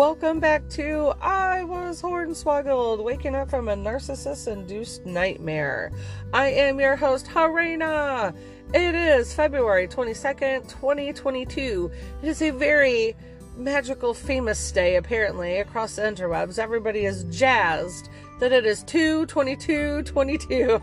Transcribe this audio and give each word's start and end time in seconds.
welcome 0.00 0.40
back 0.40 0.66
to 0.66 1.12
I 1.20 1.62
Was 1.62 2.00
Hornswoggled, 2.00 3.04
waking 3.04 3.34
up 3.34 3.50
from 3.50 3.68
a 3.68 3.74
narcissist 3.74 4.50
induced 4.50 5.04
nightmare. 5.04 5.92
I 6.32 6.46
am 6.46 6.80
your 6.80 6.96
host, 6.96 7.26
Harena. 7.26 8.34
It 8.72 8.94
is 8.94 9.34
February 9.34 9.86
22nd, 9.86 10.70
2022. 10.70 11.90
It 12.22 12.26
is 12.26 12.40
a 12.40 12.48
very 12.48 13.14
magical, 13.58 14.14
famous 14.14 14.72
day, 14.72 14.96
apparently, 14.96 15.58
across 15.58 15.96
the 15.96 16.02
interwebs. 16.02 16.58
Everybody 16.58 17.04
is 17.04 17.24
jazzed 17.24 18.08
that 18.38 18.52
it 18.52 18.64
is 18.64 18.82
222 18.84 20.04
22. 20.04 20.80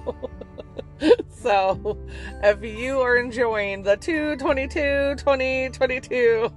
so, 1.31 1.97
if 2.43 2.63
you 2.63 2.99
are 2.99 3.17
enjoying 3.17 3.81
the 3.81 3.97
222 3.97 5.15
2022 5.17 6.51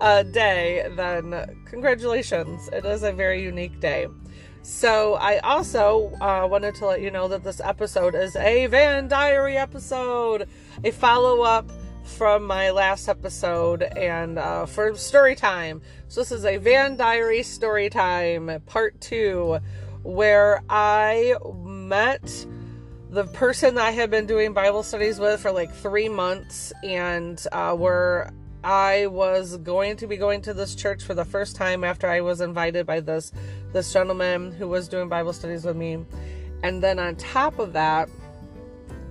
uh, 0.00 0.22
day, 0.22 0.86
then 0.96 1.62
congratulations. 1.64 2.68
It 2.72 2.84
is 2.84 3.02
a 3.02 3.12
very 3.12 3.42
unique 3.42 3.80
day. 3.80 4.06
So, 4.62 5.14
I 5.16 5.40
also 5.40 6.10
uh, 6.22 6.48
wanted 6.50 6.74
to 6.76 6.86
let 6.86 7.02
you 7.02 7.10
know 7.10 7.28
that 7.28 7.44
this 7.44 7.60
episode 7.60 8.14
is 8.14 8.34
a 8.34 8.66
Van 8.68 9.08
Diary 9.08 9.58
episode, 9.58 10.48
a 10.82 10.90
follow 10.90 11.42
up 11.42 11.70
from 12.02 12.46
my 12.46 12.70
last 12.70 13.06
episode 13.08 13.82
and 13.82 14.38
uh, 14.38 14.64
for 14.64 14.94
story 14.96 15.34
time. 15.34 15.82
So, 16.08 16.22
this 16.22 16.32
is 16.32 16.46
a 16.46 16.56
Van 16.56 16.96
Diary 16.96 17.42
story 17.42 17.90
time 17.90 18.62
part 18.64 18.98
two, 19.02 19.58
where 20.02 20.62
I 20.70 21.34
met 21.62 22.46
the 23.10 23.24
person 23.26 23.76
I 23.76 23.90
had 23.90 24.10
been 24.10 24.24
doing 24.24 24.54
Bible 24.54 24.82
studies 24.82 25.20
with 25.20 25.42
for 25.42 25.52
like 25.52 25.74
three 25.74 26.08
months, 26.08 26.72
and 26.82 27.38
uh, 27.52 27.74
where 27.74 28.32
I 28.64 29.06
was 29.08 29.58
going 29.58 29.96
to 29.98 30.06
be 30.06 30.16
going 30.16 30.40
to 30.42 30.54
this 30.54 30.74
church 30.74 31.04
for 31.04 31.14
the 31.14 31.24
first 31.24 31.54
time 31.54 31.84
after 31.84 32.08
I 32.08 32.22
was 32.22 32.40
invited 32.40 32.86
by 32.86 33.00
this 33.00 33.30
this 33.72 33.92
gentleman 33.92 34.52
who 34.52 34.68
was 34.68 34.88
doing 34.88 35.08
Bible 35.08 35.32
studies 35.32 35.64
with 35.64 35.76
me, 35.76 36.04
and 36.62 36.82
then 36.82 36.98
on 36.98 37.16
top 37.16 37.58
of 37.58 37.74
that, 37.74 38.08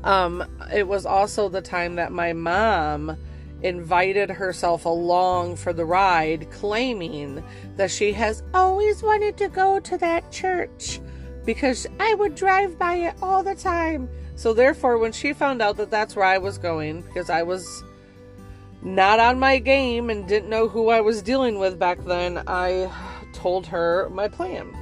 um, 0.03 0.43
it 0.73 0.87
was 0.87 1.05
also 1.05 1.49
the 1.49 1.61
time 1.61 1.95
that 1.95 2.11
my 2.11 2.33
mom 2.33 3.15
invited 3.61 4.29
herself 4.29 4.85
along 4.85 5.55
for 5.55 5.71
the 5.71 5.85
ride, 5.85 6.49
claiming 6.51 7.43
that 7.77 7.91
she 7.91 8.11
has 8.13 8.43
always 8.53 9.01
wanted 9.01 9.37
to 9.37 9.47
go 9.47 9.79
to 9.79 9.97
that 9.97 10.31
church 10.31 10.99
because 11.45 11.87
I 11.99 12.13
would 12.15 12.35
drive 12.35 12.77
by 12.77 12.95
it 12.95 13.15
all 13.21 13.43
the 13.43 13.55
time. 13.55 14.09
So, 14.35 14.53
therefore, 14.53 14.97
when 14.97 15.11
she 15.11 15.31
found 15.31 15.61
out 15.61 15.77
that 15.77 15.91
that's 15.91 16.15
where 16.15 16.25
I 16.25 16.37
was 16.37 16.57
going, 16.57 17.01
because 17.01 17.29
I 17.29 17.43
was 17.43 17.83
not 18.83 19.19
on 19.19 19.39
my 19.39 19.59
game 19.59 20.09
and 20.09 20.27
didn't 20.27 20.49
know 20.49 20.67
who 20.67 20.89
I 20.89 21.01
was 21.01 21.21
dealing 21.21 21.57
with 21.59 21.79
back 21.79 22.03
then, 22.05 22.43
I 22.47 22.91
told 23.33 23.65
her 23.67 24.09
my 24.09 24.27
plan. 24.27 24.75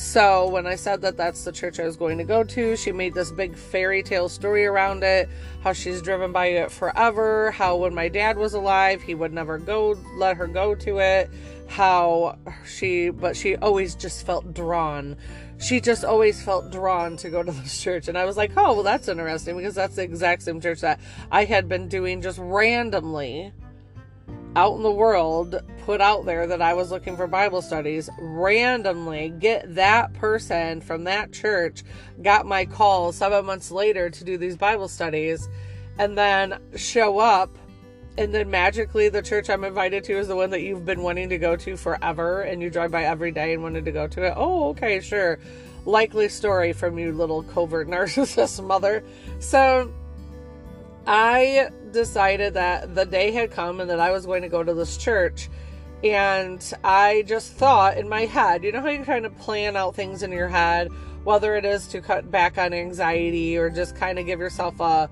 So, 0.00 0.48
when 0.48 0.66
I 0.66 0.76
said 0.76 1.02
that 1.02 1.18
that's 1.18 1.44
the 1.44 1.52
church 1.52 1.78
I 1.78 1.84
was 1.84 1.98
going 1.98 2.16
to 2.16 2.24
go 2.24 2.42
to, 2.42 2.74
she 2.74 2.90
made 2.90 3.12
this 3.12 3.30
big 3.30 3.54
fairy 3.54 4.02
tale 4.02 4.30
story 4.30 4.64
around 4.64 5.04
it. 5.04 5.28
How 5.62 5.74
she's 5.74 6.00
driven 6.00 6.32
by 6.32 6.46
it 6.46 6.70
forever. 6.70 7.50
How 7.50 7.76
when 7.76 7.94
my 7.94 8.08
dad 8.08 8.38
was 8.38 8.54
alive, 8.54 9.02
he 9.02 9.14
would 9.14 9.30
never 9.30 9.58
go, 9.58 9.98
let 10.16 10.38
her 10.38 10.46
go 10.46 10.74
to 10.74 11.00
it. 11.00 11.30
How 11.68 12.38
she, 12.66 13.10
but 13.10 13.36
she 13.36 13.56
always 13.56 13.94
just 13.94 14.24
felt 14.24 14.54
drawn 14.54 15.18
she 15.60 15.78
just 15.78 16.04
always 16.06 16.42
felt 16.42 16.72
drawn 16.72 17.18
to 17.18 17.28
go 17.28 17.42
to 17.42 17.52
this 17.62 17.80
church. 17.82 18.08
And 18.08 18.16
I 18.16 18.24
was 18.24 18.38
like, 18.38 18.52
oh, 18.56 18.72
well, 18.72 18.82
that's 18.82 19.06
interesting 19.06 19.58
because 19.58 19.74
that's 19.74 19.96
the 19.96 20.02
exact 20.02 20.42
same 20.42 20.62
church 20.62 20.80
that 20.80 20.98
I 21.30 21.44
had 21.44 21.68
been 21.68 21.88
doing 21.88 22.22
just 22.22 22.38
randomly 22.38 23.52
out 24.56 24.76
in 24.76 24.82
the 24.82 24.90
world, 24.90 25.60
put 25.84 26.00
out 26.00 26.24
there 26.24 26.46
that 26.46 26.60
I 26.60 26.74
was 26.74 26.90
looking 26.90 27.16
for 27.16 27.26
Bible 27.26 27.62
studies, 27.62 28.10
randomly 28.18 29.32
get 29.38 29.74
that 29.74 30.12
person 30.14 30.80
from 30.80 31.04
that 31.04 31.32
church, 31.32 31.84
got 32.22 32.46
my 32.46 32.64
call 32.64 33.12
seven 33.12 33.44
months 33.44 33.70
later 33.70 34.10
to 34.10 34.24
do 34.24 34.36
these 34.36 34.56
Bible 34.56 34.88
studies, 34.88 35.48
and 35.98 36.16
then 36.18 36.58
show 36.76 37.18
up 37.18 37.50
and 38.18 38.34
then 38.34 38.50
magically 38.50 39.08
the 39.08 39.22
church 39.22 39.48
I'm 39.48 39.64
invited 39.64 40.04
to 40.04 40.18
is 40.18 40.28
the 40.28 40.36
one 40.36 40.50
that 40.50 40.60
you've 40.62 40.84
been 40.84 41.02
wanting 41.02 41.28
to 41.30 41.38
go 41.38 41.56
to 41.56 41.76
forever 41.76 42.42
and 42.42 42.60
you 42.60 42.68
drive 42.68 42.90
by 42.90 43.04
every 43.04 43.30
day 43.30 43.54
and 43.54 43.62
wanted 43.62 43.84
to 43.84 43.92
go 43.92 44.06
to 44.08 44.24
it. 44.24 44.34
Oh, 44.36 44.70
okay, 44.70 45.00
sure. 45.00 45.38
Likely 45.86 46.28
story 46.28 46.72
from 46.72 46.98
you 46.98 47.12
little 47.12 47.42
covert 47.42 47.88
narcissist 47.88 48.62
mother. 48.64 49.04
So 49.38 49.92
I 51.06 51.70
decided 51.92 52.54
that 52.54 52.94
the 52.94 53.04
day 53.04 53.30
had 53.30 53.50
come 53.50 53.80
and 53.80 53.90
that 53.90 54.00
I 54.00 54.10
was 54.10 54.26
going 54.26 54.42
to 54.42 54.48
go 54.48 54.62
to 54.62 54.74
this 54.74 54.96
church. 54.96 55.48
And 56.02 56.62
I 56.82 57.24
just 57.26 57.52
thought 57.52 57.98
in 57.98 58.08
my 58.08 58.22
head, 58.22 58.64
you 58.64 58.72
know 58.72 58.80
how 58.80 58.88
you're 58.88 59.04
trying 59.04 59.24
to 59.24 59.30
plan 59.30 59.76
out 59.76 59.94
things 59.94 60.22
in 60.22 60.32
your 60.32 60.48
head, 60.48 60.88
whether 61.24 61.56
it 61.56 61.64
is 61.64 61.86
to 61.88 62.00
cut 62.00 62.30
back 62.30 62.56
on 62.56 62.72
anxiety 62.72 63.56
or 63.56 63.68
just 63.68 63.96
kind 63.96 64.18
of 64.18 64.26
give 64.26 64.40
yourself 64.40 64.80
a 64.80 65.10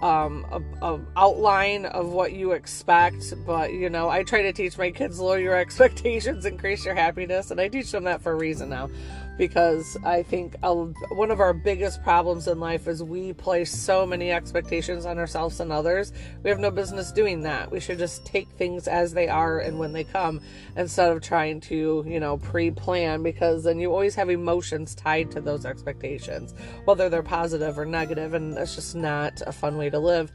um, 0.00 0.44
a, 0.50 0.94
a, 0.94 1.00
outline 1.16 1.86
of 1.86 2.08
what 2.08 2.32
you 2.32 2.52
expect. 2.52 3.34
But 3.46 3.72
you 3.72 3.88
know, 3.88 4.08
I 4.08 4.24
try 4.24 4.42
to 4.42 4.52
teach 4.52 4.76
my 4.76 4.90
kids 4.90 5.20
lower 5.20 5.38
your 5.38 5.56
expectations, 5.58 6.44
increase 6.44 6.84
your 6.84 6.94
happiness, 6.94 7.50
and 7.50 7.60
I 7.60 7.68
teach 7.68 7.90
them 7.92 8.04
that 8.04 8.20
for 8.20 8.32
a 8.32 8.36
reason 8.36 8.68
now 8.68 8.90
because 9.38 9.96
I 10.04 10.22
think 10.22 10.56
one 10.62 11.30
of 11.30 11.40
our 11.40 11.54
biggest 11.54 12.02
problems 12.02 12.48
in 12.48 12.60
life 12.60 12.86
is 12.86 13.02
we 13.02 13.32
place 13.32 13.72
so 13.72 14.06
many 14.06 14.30
expectations 14.30 15.06
on 15.06 15.18
ourselves 15.18 15.60
and 15.60 15.72
others. 15.72 16.12
We 16.42 16.50
have 16.50 16.58
no 16.58 16.70
business 16.70 17.12
doing 17.12 17.42
that. 17.42 17.70
We 17.70 17.80
should 17.80 17.98
just 17.98 18.24
take 18.26 18.48
things 18.50 18.86
as 18.86 19.12
they 19.12 19.28
are 19.28 19.58
and 19.58 19.78
when 19.78 19.92
they 19.92 20.04
come 20.04 20.40
instead 20.76 21.10
of 21.10 21.22
trying 21.22 21.60
to, 21.62 22.04
you 22.06 22.20
know, 22.20 22.36
pre 22.38 22.70
plan 22.70 23.22
because 23.22 23.64
then 23.64 23.78
you 23.78 23.90
always 23.90 24.14
have 24.14 24.30
emotions 24.30 24.94
tied 24.94 25.30
to 25.32 25.40
those 25.40 25.64
expectations, 25.64 26.54
whether 26.84 27.08
they're 27.08 27.22
positive 27.22 27.78
or 27.78 27.86
negative, 27.86 28.34
and 28.34 28.56
that's 28.56 28.74
just 28.74 28.94
not 28.94 29.40
a 29.46 29.52
fun 29.52 29.76
way 29.76 29.88
to 29.90 29.98
live. 29.98 30.32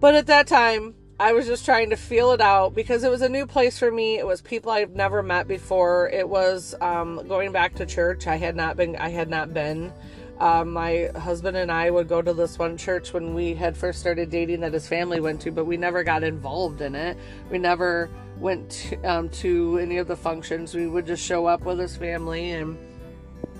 But 0.00 0.14
at 0.14 0.26
that 0.26 0.46
time, 0.46 0.94
I 1.20 1.32
was 1.32 1.46
just 1.46 1.64
trying 1.64 1.90
to 1.90 1.96
feel 1.96 2.30
it 2.30 2.40
out 2.40 2.76
because 2.76 3.02
it 3.02 3.10
was 3.10 3.22
a 3.22 3.28
new 3.28 3.44
place 3.44 3.76
for 3.76 3.90
me. 3.90 4.18
It 4.18 4.26
was 4.26 4.40
people 4.40 4.70
I've 4.70 4.94
never 4.94 5.20
met 5.20 5.48
before. 5.48 6.08
It 6.10 6.28
was 6.28 6.76
um, 6.80 7.26
going 7.26 7.50
back 7.50 7.74
to 7.76 7.86
church. 7.86 8.28
I 8.28 8.36
had 8.36 8.54
not 8.54 8.76
been. 8.76 8.94
I 8.94 9.08
had 9.08 9.28
not 9.28 9.52
been. 9.52 9.92
Um, 10.38 10.72
my 10.72 11.10
husband 11.16 11.56
and 11.56 11.72
I 11.72 11.90
would 11.90 12.06
go 12.06 12.22
to 12.22 12.32
this 12.32 12.56
one 12.56 12.76
church 12.76 13.12
when 13.12 13.34
we 13.34 13.54
had 13.54 13.76
first 13.76 13.98
started 13.98 14.30
dating 14.30 14.60
that 14.60 14.72
his 14.72 14.86
family 14.86 15.18
went 15.18 15.40
to, 15.40 15.50
but 15.50 15.64
we 15.64 15.76
never 15.76 16.04
got 16.04 16.22
involved 16.22 16.80
in 16.82 16.94
it. 16.94 17.16
We 17.50 17.58
never 17.58 18.08
went 18.38 18.70
to, 18.70 19.02
um, 19.02 19.28
to 19.30 19.78
any 19.78 19.96
of 19.96 20.06
the 20.06 20.14
functions. 20.14 20.72
We 20.72 20.86
would 20.86 21.04
just 21.04 21.24
show 21.24 21.46
up 21.46 21.62
with 21.62 21.80
his 21.80 21.96
family 21.96 22.52
and 22.52 22.78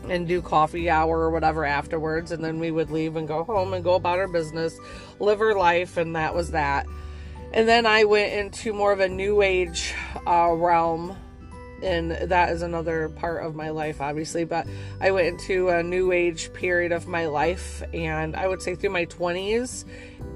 and 0.08 0.28
do 0.28 0.40
coffee 0.40 0.88
hour 0.88 1.19
or 1.19 1.30
whatever 1.32 1.64
afterwards, 1.64 2.30
and 2.30 2.42
then 2.44 2.60
we 2.60 2.70
would 2.70 2.92
leave 2.92 3.16
and 3.16 3.26
go 3.26 3.42
home 3.42 3.75
and 3.75 3.82
go 3.82 3.94
about 3.94 4.20
our 4.20 4.28
business, 4.28 4.78
live 5.19 5.40
our 5.40 5.56
life, 5.56 5.96
and 5.96 6.14
that 6.14 6.32
was 6.32 6.52
that. 6.52 6.86
And 7.53 7.66
then 7.66 7.86
I 7.86 8.04
went 8.04 8.32
into 8.32 8.72
more 8.72 8.92
of 8.92 9.00
a 9.00 9.09
new 9.09 9.41
age 9.41 9.94
uh, 10.26 10.53
realm, 10.53 11.16
and 11.82 12.10
that 12.10 12.50
is 12.50 12.60
another 12.60 13.09
part 13.09 13.44
of 13.44 13.54
my 13.54 13.70
life, 13.70 14.00
obviously. 14.00 14.44
But 14.44 14.66
I 15.00 15.12
went 15.12 15.28
into 15.28 15.70
a 15.70 15.82
new 15.82 16.12
age 16.12 16.53
period 16.53 16.92
of 16.92 17.08
my 17.08 17.26
life, 17.26 17.82
and 17.94 18.37
I 18.37 18.47
would 18.48 18.60
say 18.60 18.75
through 18.75 18.91
my 18.91 19.06
20s 19.06 19.87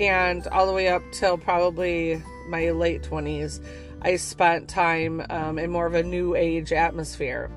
and 0.01 0.47
all 0.49 0.67
the 0.67 0.73
way 0.73 0.89
up 0.89 1.03
till 1.13 1.37
probably 1.37 2.23
my 2.49 2.71
late 2.71 3.03
20s, 3.03 3.63
I 4.01 4.17
spent 4.17 4.69
time 4.69 5.25
um, 5.29 5.59
in 5.59 5.71
more 5.71 5.87
of 5.87 5.95
a 5.95 6.03
new 6.03 6.35
age 6.35 6.73
atmosphere. 6.73 7.51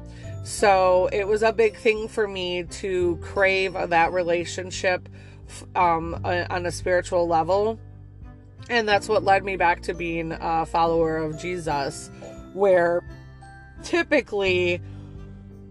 So 0.44 1.10
it 1.12 1.28
was 1.28 1.44
a 1.44 1.54
big 1.54 1.78
thing 1.78 2.08
for 2.08 2.28
me 2.28 2.64
to 2.64 3.18
crave 3.22 3.74
that 3.74 4.12
relationship 4.12 5.10
um, 5.76 6.20
on 6.24 6.66
a 6.66 6.72
spiritual 6.72 7.28
level 7.28 7.80
and 8.70 8.88
that's 8.88 9.08
what 9.08 9.24
led 9.24 9.44
me 9.44 9.58
back 9.58 9.82
to 9.84 9.94
being 9.94 10.32
a 10.32 10.66
follower 10.66 11.18
of 11.18 11.40
Jesus, 11.40 12.10
where 12.54 13.04
typically 13.84 14.82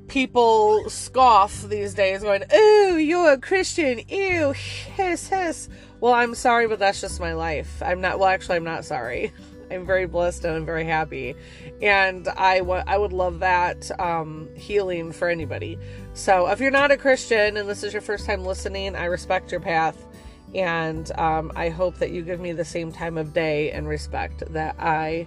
people 0.09 0.89
scoff 0.89 1.63
these 1.63 1.95
days, 1.95 2.23
going, 2.23 2.45
Ooh, 2.55 2.97
you're 2.97 3.33
a 3.33 3.39
Christian. 3.39 4.01
Ew, 4.09 4.53
hiss, 4.53 5.29
hiss. 5.29 5.69
Well, 6.01 6.13
I'm 6.13 6.35
sorry, 6.35 6.69
but 6.69 6.79
that's 6.79 7.01
just 7.01 7.21
my 7.21 7.33
life. 7.33 7.83
I'm 7.83 8.01
not, 8.01 8.19
well, 8.19 8.29
actually, 8.29 8.57
I'm 8.57 8.65
not 8.65 8.85
sorry. 8.85 9.33
I'm 9.71 9.87
very 9.87 10.07
blessed 10.07 10.45
and 10.45 10.55
I'm 10.55 10.67
very 10.67 10.85
happy. 10.85 11.35
And 11.83 12.29
I, 12.29 12.59
w- 12.59 12.83
I 12.87 12.99
would 12.99 13.13
love 13.13 13.41
that 13.41 13.91
um, 13.99 14.49
healing 14.55 15.11
for 15.11 15.29
anybody. 15.29 15.79
So 16.13 16.47
if 16.49 16.61
you're 16.61 16.71
not 16.71 16.91
a 16.91 16.97
Christian 16.97 17.57
and 17.57 17.69
this 17.69 17.83
is 17.83 17.93
your 17.93 18.03
first 18.03 18.27
time 18.27 18.45
listening, 18.45 18.95
I 18.95 19.07
respect 19.07 19.51
your 19.51 19.61
path. 19.61 19.97
And 20.55 21.11
um, 21.19 21.53
I 21.57 21.69
hope 21.69 21.97
that 21.99 22.11
you 22.11 22.23
give 22.23 22.41
me 22.41 22.53
the 22.53 22.65
same 22.65 22.93
time 22.93 23.19
of 23.19 23.33
day 23.33 23.73
and 23.73 23.89
respect 23.89 24.43
that 24.53 24.77
I 24.79 25.27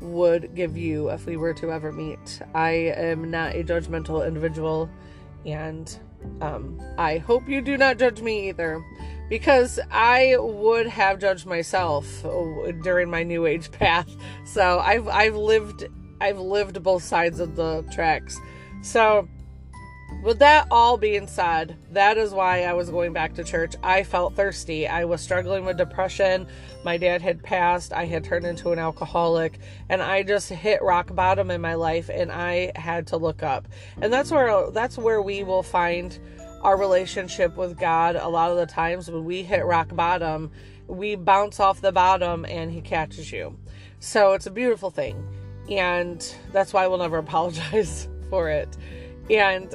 would 0.00 0.54
give 0.54 0.76
you 0.76 1.10
if 1.10 1.26
we 1.26 1.36
were 1.36 1.54
to 1.54 1.72
ever 1.72 1.92
meet. 1.92 2.40
I 2.54 2.70
am 2.70 3.30
not 3.30 3.54
a 3.54 3.62
judgmental 3.62 4.26
individual, 4.26 4.90
and 5.46 5.96
um, 6.40 6.80
I 6.98 7.18
hope 7.18 7.48
you 7.48 7.60
do 7.60 7.76
not 7.76 7.98
judge 7.98 8.20
me 8.20 8.48
either, 8.48 8.82
because 9.28 9.78
I 9.90 10.36
would 10.38 10.86
have 10.86 11.18
judged 11.18 11.46
myself 11.46 12.06
during 12.82 13.10
my 13.10 13.22
new 13.22 13.46
age 13.46 13.70
path. 13.72 14.10
So 14.44 14.78
I've 14.80 15.08
I've 15.08 15.36
lived 15.36 15.86
I've 16.20 16.38
lived 16.38 16.82
both 16.82 17.02
sides 17.02 17.40
of 17.40 17.56
the 17.56 17.84
tracks. 17.92 18.38
So 18.82 19.28
with 20.22 20.38
that 20.38 20.66
all 20.70 20.96
being 20.96 21.26
said, 21.26 21.76
that 21.92 22.18
is 22.18 22.32
why 22.32 22.62
I 22.62 22.72
was 22.72 22.90
going 22.90 23.12
back 23.12 23.34
to 23.34 23.44
church. 23.44 23.74
I 23.82 24.02
felt 24.02 24.34
thirsty. 24.34 24.86
I 24.86 25.04
was 25.04 25.20
struggling 25.20 25.64
with 25.64 25.76
depression. 25.76 26.46
My 26.84 26.96
dad 26.96 27.22
had 27.22 27.42
passed. 27.42 27.92
I 27.92 28.06
had 28.06 28.24
turned 28.24 28.46
into 28.46 28.72
an 28.72 28.78
alcoholic, 28.78 29.58
and 29.88 30.02
I 30.02 30.22
just 30.22 30.48
hit 30.48 30.82
rock 30.82 31.14
bottom 31.14 31.50
in 31.50 31.60
my 31.60 31.74
life 31.74 32.08
and 32.08 32.30
I 32.30 32.72
had 32.76 33.06
to 33.08 33.16
look 33.16 33.42
up. 33.42 33.68
And 34.00 34.12
that's 34.12 34.30
where 34.30 34.70
that's 34.70 34.98
where 34.98 35.22
we 35.22 35.42
will 35.42 35.62
find 35.62 36.18
our 36.62 36.76
relationship 36.76 37.56
with 37.56 37.78
God 37.78 38.16
a 38.16 38.28
lot 38.28 38.50
of 38.50 38.56
the 38.56 38.66
times 38.66 39.10
when 39.10 39.24
we 39.24 39.42
hit 39.42 39.64
rock 39.64 39.94
bottom, 39.94 40.50
we 40.86 41.16
bounce 41.16 41.58
off 41.58 41.80
the 41.80 41.92
bottom 41.92 42.44
and 42.44 42.70
he 42.70 42.80
catches 42.80 43.32
you. 43.32 43.58
So 43.98 44.32
it's 44.32 44.46
a 44.46 44.50
beautiful 44.50 44.90
thing. 44.90 45.26
And 45.68 46.24
that's 46.52 46.72
why 46.72 46.86
we'll 46.86 46.98
never 46.98 47.18
apologize 47.18 48.08
for 48.30 48.48
it. 48.48 48.76
And 49.30 49.74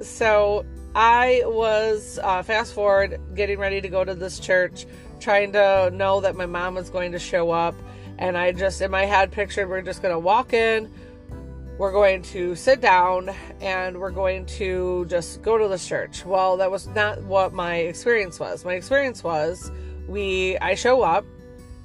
so 0.00 0.64
I 0.94 1.42
was 1.44 2.18
uh, 2.22 2.42
fast 2.42 2.74
forward 2.74 3.20
getting 3.34 3.58
ready 3.58 3.80
to 3.80 3.88
go 3.88 4.04
to 4.04 4.14
this 4.14 4.40
church, 4.40 4.86
trying 5.20 5.52
to 5.52 5.90
know 5.92 6.20
that 6.20 6.34
my 6.34 6.46
mom 6.46 6.74
was 6.74 6.90
going 6.90 7.12
to 7.12 7.18
show 7.18 7.50
up. 7.50 7.74
And 8.18 8.36
I 8.36 8.52
just, 8.52 8.80
in 8.80 8.90
my 8.90 9.04
head, 9.04 9.32
pictured 9.32 9.68
we're 9.68 9.82
just 9.82 10.02
going 10.02 10.12
to 10.12 10.18
walk 10.18 10.52
in, 10.52 10.92
we're 11.78 11.92
going 11.92 12.22
to 12.22 12.54
sit 12.54 12.80
down, 12.80 13.30
and 13.60 13.98
we're 13.98 14.10
going 14.10 14.44
to 14.46 15.06
just 15.06 15.40
go 15.40 15.56
to 15.56 15.68
the 15.68 15.78
church. 15.78 16.26
Well, 16.26 16.58
that 16.58 16.70
was 16.70 16.86
not 16.88 17.22
what 17.22 17.54
my 17.54 17.76
experience 17.76 18.38
was. 18.38 18.64
My 18.64 18.74
experience 18.74 19.24
was 19.24 19.70
we, 20.06 20.58
I 20.58 20.74
show 20.74 21.02
up, 21.02 21.24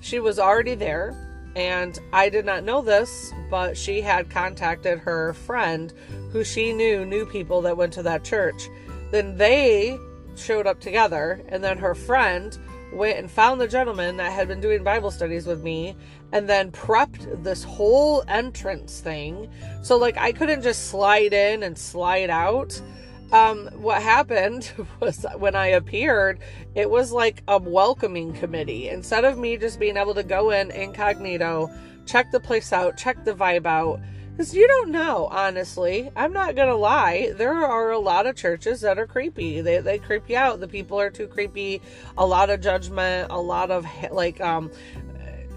she 0.02 0.20
was 0.20 0.40
already 0.40 0.76
there, 0.76 1.16
and 1.56 1.98
I 2.12 2.30
did 2.30 2.46
not 2.46 2.64
know 2.64 2.82
this, 2.82 3.34
but 3.50 3.78
she 3.78 4.02
had 4.02 4.30
contacted 4.30 5.00
her 5.00 5.34
friend 5.34 5.94
who 6.32 6.44
she 6.44 6.74
knew 6.74 7.06
knew 7.06 7.26
people 7.26 7.62
that 7.62 7.78
went 7.78 7.94
to 7.94 8.04
that 8.04 8.24
church. 8.24 8.70
Then 9.12 9.38
they 9.38 9.98
showed 10.36 10.68
up 10.68 10.80
together, 10.82 11.42
and 11.48 11.64
then 11.64 11.78
her 11.78 11.96
friend 11.96 12.58
went 12.92 13.18
and 13.18 13.30
found 13.30 13.60
the 13.60 13.68
gentleman 13.68 14.18
that 14.18 14.32
had 14.32 14.48
been 14.48 14.62
doing 14.62 14.84
Bible 14.84 15.12
studies 15.12 15.48
with 15.48 15.64
me 15.64 15.96
and 16.32 16.50
then 16.50 16.72
prepped 16.72 17.44
this 17.44 17.64
whole 17.64 18.24
entrance 18.28 19.00
thing. 19.00 19.50
So, 19.82 19.98
like, 19.98 20.18
I 20.18 20.32
couldn't 20.32 20.62
just 20.62 20.88
slide 20.88 21.34
in 21.34 21.64
and 21.64 21.78
slide 21.78 22.30
out. 22.30 22.82
Um, 23.32 23.68
what 23.74 24.02
happened 24.02 24.72
was 25.00 25.26
when 25.38 25.56
I 25.56 25.68
appeared, 25.68 26.40
it 26.76 26.90
was 26.90 27.12
like 27.12 27.44
a 27.48 27.58
welcoming 27.58 28.34
committee. 28.34 28.90
Instead 28.90 29.26
of 29.26 29.38
me 29.38 29.58
just 29.58 29.80
being 29.80 29.98
able 29.98 30.14
to 30.16 30.24
go 30.24 30.52
in 30.52 30.72
incognito, 30.72 31.70
check 32.06 32.32
the 32.32 32.40
place 32.40 32.72
out, 32.72 32.98
check 32.98 33.24
the 33.26 33.34
vibe 33.34 33.66
out, 33.66 34.00
because 34.36 34.54
you 34.54 34.68
don't 34.68 34.92
know, 34.92 35.30
honestly. 35.32 36.12
I'm 36.14 36.34
not 36.34 36.56
going 36.56 36.68
to 36.68 36.76
lie. 36.76 37.32
There 37.38 37.54
are 37.54 37.92
a 37.92 38.00
lot 38.00 38.28
of 38.28 38.36
churches 38.36 38.82
that 38.82 39.00
are 39.00 39.08
creepy. 39.08 39.62
They, 39.62 39.80
they 39.80 39.98
creep 39.98 40.30
you 40.30 40.36
out. 40.36 40.60
The 40.60 40.68
people 40.68 41.00
are 41.00 41.10
too 41.10 41.28
creepy. 41.28 41.82
A 42.18 42.26
lot 42.26 42.50
of 42.50 42.60
judgment, 42.60 43.32
a 43.32 43.40
lot 43.40 43.72
of 43.72 43.88
like, 44.12 44.42
um, 44.42 44.72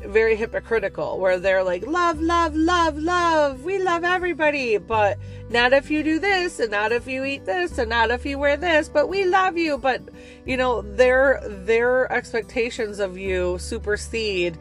very 0.06 0.36
hypocritical 0.36 1.18
where 1.18 1.38
they're 1.38 1.62
like, 1.62 1.86
love, 1.86 2.20
love, 2.20 2.54
love, 2.54 2.98
love. 2.98 3.64
We 3.64 3.78
love 3.82 4.04
everybody. 4.04 4.78
But 4.78 5.18
not 5.50 5.72
if 5.72 5.90
you 5.90 6.02
do 6.02 6.18
this 6.18 6.60
and 6.60 6.70
not 6.70 6.92
if 6.92 7.06
you 7.06 7.24
eat 7.24 7.44
this 7.44 7.78
and 7.78 7.90
not 7.90 8.10
if 8.10 8.24
you 8.24 8.38
wear 8.38 8.56
this, 8.56 8.88
but 8.88 9.08
we 9.08 9.24
love 9.24 9.56
you. 9.56 9.78
But, 9.78 10.02
you 10.44 10.56
know, 10.56 10.82
their, 10.82 11.40
their 11.44 12.10
expectations 12.12 12.98
of 12.98 13.18
you 13.18 13.58
supersede 13.58 14.56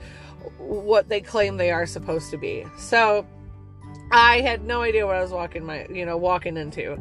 what 0.58 1.10
they 1.10 1.22
claim 1.22 1.58
they 1.58 1.72
are 1.72 1.86
supposed 1.86 2.32
to 2.32 2.38
be. 2.38 2.66
So, 2.78 3.26
I 4.12 4.40
had 4.42 4.64
no 4.64 4.82
idea 4.82 5.06
what 5.06 5.16
I 5.16 5.22
was 5.22 5.32
walking 5.32 5.66
my, 5.66 5.86
you 5.88 6.06
know, 6.06 6.18
walking 6.18 6.58
into. 6.58 6.98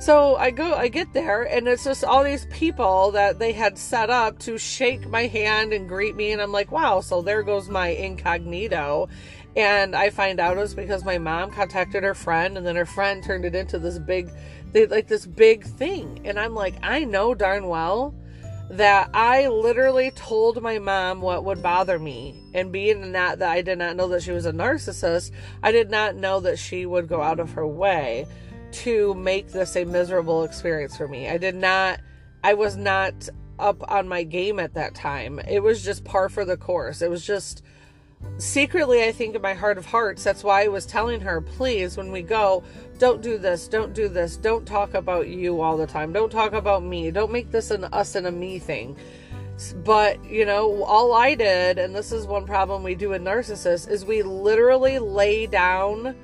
So 0.00 0.36
I 0.36 0.52
go, 0.52 0.74
I 0.74 0.86
get 0.86 1.12
there, 1.12 1.42
and 1.42 1.66
it's 1.66 1.82
just 1.82 2.04
all 2.04 2.22
these 2.22 2.46
people 2.46 3.10
that 3.10 3.40
they 3.40 3.50
had 3.50 3.76
set 3.76 4.10
up 4.10 4.38
to 4.40 4.56
shake 4.56 5.08
my 5.08 5.26
hand 5.26 5.72
and 5.72 5.88
greet 5.88 6.14
me, 6.14 6.30
and 6.30 6.40
I'm 6.40 6.52
like, 6.52 6.70
wow. 6.70 7.00
So 7.00 7.20
there 7.20 7.42
goes 7.42 7.68
my 7.68 7.88
incognito, 7.88 9.08
and 9.56 9.96
I 9.96 10.10
find 10.10 10.38
out 10.38 10.56
it 10.56 10.60
was 10.60 10.72
because 10.72 11.04
my 11.04 11.18
mom 11.18 11.50
contacted 11.50 12.04
her 12.04 12.14
friend, 12.14 12.56
and 12.56 12.64
then 12.64 12.76
her 12.76 12.86
friend 12.86 13.24
turned 13.24 13.44
it 13.44 13.56
into 13.56 13.80
this 13.80 13.98
big, 13.98 14.30
they 14.70 14.86
like 14.86 15.08
this 15.08 15.26
big 15.26 15.64
thing, 15.64 16.20
and 16.24 16.38
I'm 16.38 16.54
like, 16.54 16.76
I 16.80 17.04
know 17.04 17.34
darn 17.34 17.66
well 17.66 18.14
that 18.70 19.10
I 19.14 19.48
literally 19.48 20.12
told 20.12 20.62
my 20.62 20.78
mom 20.78 21.22
what 21.22 21.44
would 21.44 21.62
bother 21.62 21.98
me. 21.98 22.40
And 22.54 22.70
being 22.70 23.12
that 23.12 23.38
that 23.38 23.50
I 23.50 23.62
did 23.62 23.78
not 23.78 23.96
know 23.96 24.08
that 24.08 24.22
she 24.22 24.30
was 24.30 24.44
a 24.46 24.52
narcissist, 24.52 25.32
I 25.62 25.72
did 25.72 25.90
not 25.90 26.16
know 26.16 26.38
that 26.40 26.58
she 26.58 26.84
would 26.84 27.08
go 27.08 27.22
out 27.22 27.40
of 27.40 27.52
her 27.52 27.66
way 27.66 28.26
to 28.72 29.14
make 29.14 29.48
this 29.48 29.76
a 29.76 29.84
miserable 29.84 30.44
experience 30.44 30.96
for 30.96 31.08
me. 31.08 31.28
I 31.28 31.38
did 31.38 31.54
not 31.54 32.00
I 32.42 32.54
was 32.54 32.76
not 32.76 33.28
up 33.58 33.82
on 33.90 34.08
my 34.08 34.22
game 34.22 34.60
at 34.60 34.74
that 34.74 34.94
time. 34.94 35.40
It 35.40 35.62
was 35.62 35.84
just 35.84 36.04
par 36.04 36.28
for 36.28 36.44
the 36.44 36.56
course. 36.56 37.02
It 37.02 37.10
was 37.10 37.26
just 37.26 37.62
secretly, 38.38 39.02
I 39.04 39.12
think 39.12 39.34
in 39.34 39.42
my 39.42 39.54
heart 39.54 39.78
of 39.78 39.86
hearts, 39.86 40.24
that's 40.24 40.44
why 40.44 40.64
I 40.64 40.68
was 40.68 40.86
telling 40.86 41.20
her, 41.20 41.40
please, 41.40 41.96
when 41.96 42.12
we 42.12 42.22
go, 42.22 42.62
don't 42.98 43.22
do 43.22 43.38
this, 43.38 43.68
don't 43.68 43.94
do 43.94 44.08
this, 44.08 44.36
don't 44.36 44.66
talk 44.66 44.94
about 44.94 45.28
you 45.28 45.60
all 45.60 45.76
the 45.76 45.86
time, 45.86 46.12
don't 46.12 46.30
talk 46.30 46.52
about 46.52 46.82
me, 46.82 47.10
don't 47.10 47.32
make 47.32 47.50
this 47.50 47.70
an 47.70 47.84
us 47.84 48.14
and 48.14 48.26
a 48.26 48.32
me 48.32 48.58
thing. 48.58 48.96
But, 49.84 50.24
you 50.24 50.44
know, 50.44 50.84
all 50.84 51.12
I 51.14 51.34
did, 51.34 51.78
and 51.78 51.94
this 51.94 52.12
is 52.12 52.26
one 52.26 52.46
problem 52.46 52.84
we 52.84 52.94
do 52.94 53.08
with 53.08 53.22
narcissists, 53.22 53.90
is 53.90 54.04
we 54.04 54.22
literally 54.22 55.00
lay 55.00 55.46
down 55.46 56.14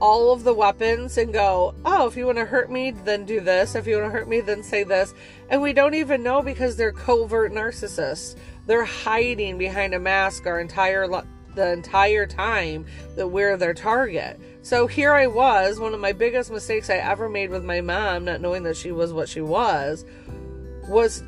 all 0.00 0.32
of 0.32 0.44
the 0.44 0.54
weapons 0.54 1.18
and 1.18 1.32
go, 1.32 1.74
oh, 1.84 2.06
if 2.06 2.16
you 2.16 2.26
want 2.26 2.38
to 2.38 2.44
hurt 2.44 2.70
me, 2.70 2.90
then 2.90 3.24
do 3.24 3.40
this. 3.40 3.74
If 3.74 3.86
you 3.86 3.96
want 3.96 4.12
to 4.12 4.18
hurt 4.18 4.28
me, 4.28 4.40
then 4.40 4.62
say 4.62 4.82
this. 4.82 5.14
And 5.50 5.60
we 5.60 5.72
don't 5.72 5.94
even 5.94 6.22
know 6.22 6.42
because 6.42 6.76
they're 6.76 6.92
covert 6.92 7.52
narcissists. 7.52 8.36
They're 8.66 8.84
hiding 8.84 9.58
behind 9.58 9.94
a 9.94 10.00
mask 10.00 10.46
our 10.46 10.60
entire 10.60 11.06
the 11.54 11.72
entire 11.72 12.26
time 12.26 12.86
that 13.16 13.26
we're 13.26 13.56
their 13.56 13.74
target. 13.74 14.40
So 14.62 14.86
here 14.86 15.14
I 15.14 15.26
was, 15.26 15.80
one 15.80 15.94
of 15.94 16.00
my 16.00 16.12
biggest 16.12 16.50
mistakes 16.50 16.90
I 16.90 16.96
ever 16.96 17.28
made 17.28 17.50
with 17.50 17.64
my 17.64 17.80
mom, 17.80 18.24
not 18.24 18.40
knowing 18.40 18.62
that 18.62 18.76
she 18.76 18.92
was 18.92 19.12
what 19.12 19.28
she 19.28 19.40
was, 19.40 20.04
was 20.88 21.24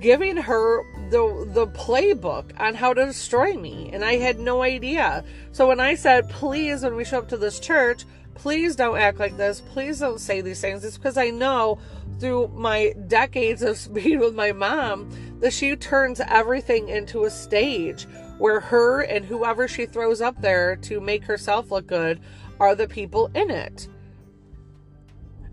giving 0.00 0.36
her 0.36 0.82
the 1.10 1.48
the 1.52 1.66
playbook 1.68 2.52
on 2.58 2.74
how 2.74 2.94
to 2.94 3.06
destroy 3.06 3.54
me 3.54 3.90
and 3.92 4.04
I 4.04 4.16
had 4.16 4.38
no 4.38 4.62
idea. 4.62 5.24
So 5.52 5.68
when 5.68 5.80
I 5.80 5.94
said, 5.94 6.28
"Please 6.30 6.82
when 6.82 6.96
we 6.96 7.04
show 7.04 7.18
up 7.18 7.28
to 7.28 7.36
this 7.36 7.60
church, 7.60 8.04
please 8.34 8.76
don't 8.76 8.98
act 8.98 9.18
like 9.18 9.36
this. 9.36 9.60
Please 9.60 9.98
don't 9.98 10.20
say 10.20 10.40
these 10.40 10.60
things." 10.60 10.84
It's 10.84 10.96
because 10.96 11.16
I 11.16 11.30
know 11.30 11.78
through 12.20 12.48
my 12.54 12.94
decades 13.08 13.62
of 13.62 13.92
being 13.94 14.20
with 14.20 14.34
my 14.34 14.52
mom 14.52 15.10
that 15.40 15.52
she 15.52 15.74
turns 15.76 16.20
everything 16.20 16.88
into 16.88 17.24
a 17.24 17.30
stage 17.30 18.06
where 18.38 18.60
her 18.60 19.02
and 19.02 19.24
whoever 19.24 19.68
she 19.68 19.86
throws 19.86 20.20
up 20.20 20.40
there 20.40 20.76
to 20.76 21.00
make 21.00 21.24
herself 21.24 21.70
look 21.70 21.86
good 21.86 22.20
are 22.58 22.74
the 22.74 22.88
people 22.88 23.30
in 23.34 23.50
it. 23.50 23.88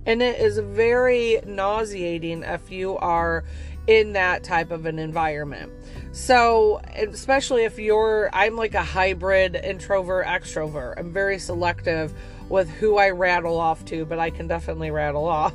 And 0.05 0.21
it 0.21 0.39
is 0.39 0.57
very 0.57 1.41
nauseating 1.45 2.43
if 2.43 2.71
you 2.71 2.97
are 2.97 3.43
in 3.87 4.13
that 4.13 4.43
type 4.43 4.71
of 4.71 4.85
an 4.85 4.99
environment. 4.99 5.71
So, 6.11 6.81
especially 6.95 7.63
if 7.63 7.79
you're, 7.79 8.29
I'm 8.33 8.55
like 8.55 8.75
a 8.75 8.83
hybrid 8.83 9.55
introvert 9.55 10.25
extrovert. 10.25 10.95
I'm 10.97 11.11
very 11.11 11.39
selective 11.39 12.13
with 12.49 12.69
who 12.69 12.97
I 12.97 13.09
rattle 13.09 13.57
off 13.57 13.83
to, 13.85 14.05
but 14.05 14.19
I 14.19 14.29
can 14.29 14.47
definitely 14.47 14.91
rattle 14.91 15.25
off. 15.27 15.53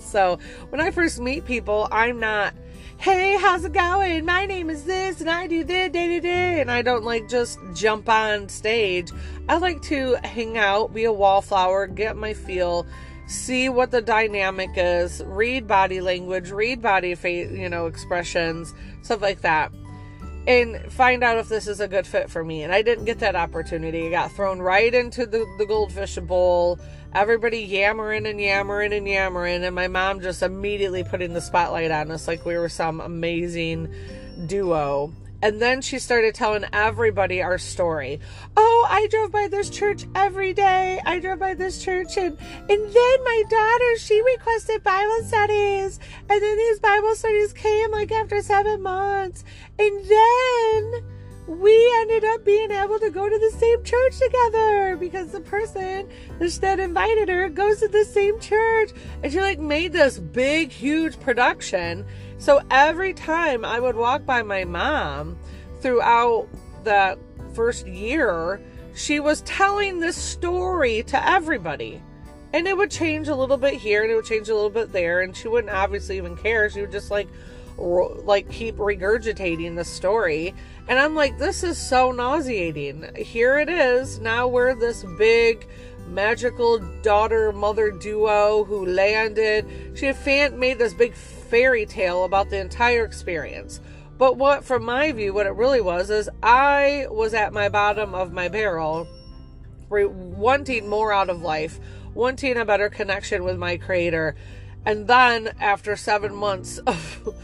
so, 0.00 0.38
when 0.70 0.80
I 0.80 0.90
first 0.90 1.20
meet 1.20 1.44
people, 1.44 1.88
I'm 1.90 2.20
not 2.20 2.54
hey, 3.02 3.36
how's 3.36 3.64
it 3.64 3.72
going? 3.72 4.24
My 4.24 4.46
name 4.46 4.70
is 4.70 4.84
this, 4.84 5.20
and 5.20 5.28
I 5.28 5.48
do 5.48 5.64
this, 5.64 5.90
day 5.90 6.06
to 6.06 6.20
day. 6.20 6.60
And 6.60 6.70
I 6.70 6.82
don't 6.82 7.02
like 7.02 7.28
just 7.28 7.58
jump 7.74 8.08
on 8.08 8.48
stage. 8.48 9.10
I 9.48 9.56
like 9.56 9.82
to 9.82 10.16
hang 10.22 10.56
out, 10.56 10.94
be 10.94 11.02
a 11.02 11.12
wallflower, 11.12 11.88
get 11.88 12.16
my 12.16 12.32
feel, 12.32 12.86
see 13.32 13.68
what 13.68 13.90
the 13.90 14.02
dynamic 14.02 14.70
is, 14.76 15.22
read 15.24 15.66
body 15.66 16.00
language, 16.00 16.50
read 16.50 16.80
body 16.80 17.14
face, 17.14 17.50
you 17.50 17.68
know, 17.68 17.86
expressions, 17.86 18.72
stuff 19.02 19.20
like 19.20 19.40
that. 19.40 19.72
And 20.46 20.92
find 20.92 21.22
out 21.22 21.38
if 21.38 21.48
this 21.48 21.68
is 21.68 21.80
a 21.80 21.86
good 21.86 22.06
fit 22.06 22.28
for 22.28 22.44
me. 22.44 22.62
And 22.62 22.72
I 22.72 22.82
didn't 22.82 23.04
get 23.04 23.20
that 23.20 23.36
opportunity. 23.36 24.08
I 24.08 24.10
got 24.10 24.32
thrown 24.32 24.60
right 24.60 24.92
into 24.92 25.24
the, 25.24 25.46
the 25.58 25.66
goldfish 25.66 26.16
bowl 26.16 26.80
everybody 27.14 27.60
yammering 27.60 28.26
and 28.26 28.40
yammering 28.40 28.92
and 28.92 29.06
yammering, 29.06 29.64
and 29.64 29.74
my 29.74 29.88
mom 29.88 30.20
just 30.20 30.42
immediately 30.42 31.04
putting 31.04 31.32
the 31.32 31.40
spotlight 31.40 31.90
on 31.90 32.10
us 32.10 32.26
like 32.26 32.44
we 32.44 32.56
were 32.56 32.68
some 32.68 33.00
amazing 33.00 33.92
duo. 34.46 35.12
And 35.42 35.60
then 35.60 35.82
she 35.82 35.98
started 35.98 36.34
telling 36.34 36.64
everybody 36.72 37.42
our 37.42 37.58
story. 37.58 38.20
Oh, 38.56 38.86
I 38.88 39.08
drove 39.08 39.32
by 39.32 39.48
this 39.48 39.68
church 39.68 40.06
every 40.14 40.54
day. 40.54 41.00
I 41.04 41.18
drove 41.18 41.40
by 41.40 41.54
this 41.54 41.82
church 41.82 42.16
and 42.16 42.38
and 42.68 42.68
then 42.68 43.24
my 43.24 43.42
daughter, 43.50 43.98
she 43.98 44.22
requested 44.22 44.82
Bible 44.84 45.24
studies. 45.24 45.98
And 46.30 46.42
then 46.42 46.56
these 46.56 46.78
Bible 46.78 47.14
studies 47.14 47.52
came 47.52 47.90
like 47.90 48.12
after 48.12 48.40
7 48.40 48.80
months. 48.80 49.44
And 49.78 50.04
then 50.04 51.04
we 51.48 51.92
ended 52.00 52.24
up 52.24 52.44
being 52.44 52.70
able 52.70 53.00
to 53.00 53.10
go 53.10 53.28
to 53.28 53.38
the 53.38 53.58
same 53.58 53.82
church 53.82 54.18
together 54.18 54.96
because 54.96 55.32
the 55.32 55.40
person 55.40 56.08
that 56.60 56.78
invited 56.78 57.28
her 57.28 57.48
goes 57.48 57.80
to 57.80 57.88
the 57.88 58.04
same 58.04 58.38
church. 58.38 58.92
And 59.22 59.32
she 59.32 59.40
like 59.40 59.58
made 59.58 59.92
this 59.92 60.18
big, 60.18 60.70
huge 60.70 61.18
production. 61.18 62.06
So 62.42 62.60
every 62.72 63.14
time 63.14 63.64
I 63.64 63.78
would 63.78 63.94
walk 63.94 64.26
by 64.26 64.42
my 64.42 64.64
mom 64.64 65.38
throughout 65.80 66.48
that 66.82 67.16
first 67.54 67.86
year, 67.86 68.60
she 68.96 69.20
was 69.20 69.42
telling 69.42 70.00
this 70.00 70.16
story 70.16 71.04
to 71.04 71.24
everybody. 71.24 72.02
And 72.52 72.66
it 72.66 72.76
would 72.76 72.90
change 72.90 73.28
a 73.28 73.36
little 73.36 73.56
bit 73.56 73.74
here 73.74 74.02
and 74.02 74.10
it 74.10 74.16
would 74.16 74.24
change 74.24 74.48
a 74.48 74.54
little 74.56 74.70
bit 74.70 74.90
there. 74.90 75.20
And 75.20 75.36
she 75.36 75.46
wouldn't 75.46 75.72
obviously 75.72 76.16
even 76.16 76.36
care. 76.36 76.68
She 76.68 76.80
would 76.80 76.90
just 76.90 77.12
like, 77.12 77.28
like 77.78 78.50
keep 78.50 78.74
regurgitating 78.74 79.76
the 79.76 79.84
story. 79.84 80.52
And 80.88 80.98
I'm 80.98 81.14
like, 81.14 81.38
this 81.38 81.62
is 81.62 81.78
so 81.78 82.10
nauseating. 82.10 83.08
Here 83.14 83.60
it 83.60 83.68
is. 83.68 84.18
Now 84.18 84.48
we're 84.48 84.74
this 84.74 85.04
big 85.16 85.68
magical 86.08 86.80
daughter 87.02 87.52
mother 87.52 87.92
duo 87.92 88.64
who 88.64 88.84
landed. 88.84 89.64
She 89.94 90.06
had 90.06 90.16
fan- 90.16 90.58
made 90.58 90.80
this 90.80 90.92
big 90.92 91.14
fairy 91.52 91.84
tale 91.84 92.24
about 92.24 92.48
the 92.48 92.58
entire 92.58 93.04
experience. 93.04 93.78
But 94.16 94.38
what, 94.38 94.64
from 94.64 94.86
my 94.86 95.12
view, 95.12 95.34
what 95.34 95.44
it 95.44 95.54
really 95.54 95.82
was 95.82 96.08
is 96.08 96.30
I 96.42 97.06
was 97.10 97.34
at 97.34 97.52
my 97.52 97.68
bottom 97.68 98.14
of 98.14 98.32
my 98.32 98.48
barrel, 98.48 99.06
wanting 99.90 100.88
more 100.88 101.12
out 101.12 101.28
of 101.28 101.42
life, 101.42 101.78
wanting 102.14 102.56
a 102.56 102.64
better 102.64 102.88
connection 102.88 103.44
with 103.44 103.58
my 103.58 103.76
creator. 103.76 104.34
And 104.86 105.06
then 105.06 105.52
after 105.60 105.94
seven 105.94 106.34
months 106.34 106.78
of 106.86 107.34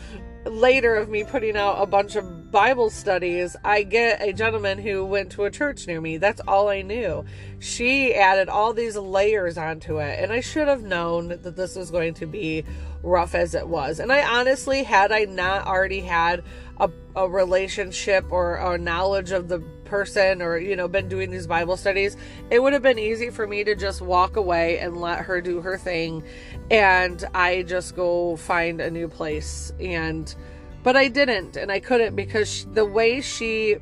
later 0.50 0.94
of 0.94 1.08
me 1.08 1.24
putting 1.24 1.56
out 1.56 1.82
a 1.82 1.86
bunch 1.86 2.16
of 2.16 2.50
Bible 2.50 2.90
studies, 2.90 3.56
I 3.64 3.82
get 3.82 4.22
a 4.22 4.32
gentleman 4.32 4.78
who 4.78 5.04
went 5.04 5.32
to 5.32 5.44
a 5.44 5.50
church 5.50 5.86
near 5.86 6.00
me. 6.00 6.16
That's 6.16 6.40
all 6.48 6.68
I 6.68 6.82
knew. 6.82 7.24
She 7.58 8.14
added 8.14 8.48
all 8.48 8.72
these 8.72 8.96
layers 8.96 9.58
onto 9.58 9.98
it, 9.98 10.18
and 10.22 10.32
I 10.32 10.40
should 10.40 10.68
have 10.68 10.82
known 10.82 11.28
that 11.28 11.56
this 11.56 11.76
was 11.76 11.90
going 11.90 12.14
to 12.14 12.26
be 12.26 12.64
rough 13.02 13.34
as 13.34 13.54
it 13.54 13.68
was. 13.68 14.00
And 14.00 14.12
I 14.12 14.22
honestly, 14.38 14.82
had 14.82 15.12
I 15.12 15.24
not 15.24 15.66
already 15.66 16.00
had 16.00 16.42
a, 16.78 16.90
a 17.14 17.28
relationship 17.28 18.24
or 18.30 18.56
a 18.56 18.78
knowledge 18.78 19.32
of 19.32 19.48
the 19.48 19.58
person 19.88 20.42
or 20.42 20.58
you 20.58 20.76
know 20.76 20.86
been 20.86 21.08
doing 21.08 21.30
these 21.30 21.46
bible 21.46 21.76
studies 21.76 22.16
it 22.50 22.62
would 22.62 22.72
have 22.72 22.82
been 22.82 22.98
easy 22.98 23.30
for 23.30 23.46
me 23.46 23.64
to 23.64 23.74
just 23.74 24.00
walk 24.00 24.36
away 24.36 24.78
and 24.78 25.00
let 25.00 25.20
her 25.20 25.40
do 25.40 25.60
her 25.60 25.76
thing. 25.78 26.22
And 26.70 27.24
i 27.34 27.62
just 27.62 27.96
go 27.96 28.36
find 28.36 28.80
a 28.80 28.90
new 28.90 29.08
place. 29.08 29.72
And 29.80 30.34
but 30.82 30.96
i 30.96 31.08
didn't 31.08 31.56
and 31.56 31.70
i 31.72 31.80
couldn't 31.80 32.14
because 32.14 32.66
the 32.72 32.84
way 32.84 33.20
she 33.20 33.76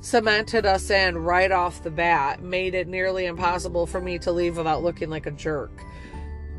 cemented 0.00 0.66
us 0.66 0.90
in 0.90 1.16
right 1.16 1.52
off 1.52 1.82
the 1.82 1.90
bat 1.90 2.42
made 2.42 2.74
it 2.74 2.88
nearly 2.88 3.26
impossible 3.26 3.86
for 3.86 4.00
me 4.00 4.18
to 4.18 4.32
leave 4.32 4.56
without 4.56 4.82
looking 4.82 5.08
like 5.08 5.26
a 5.26 5.30
jerk. 5.30 5.70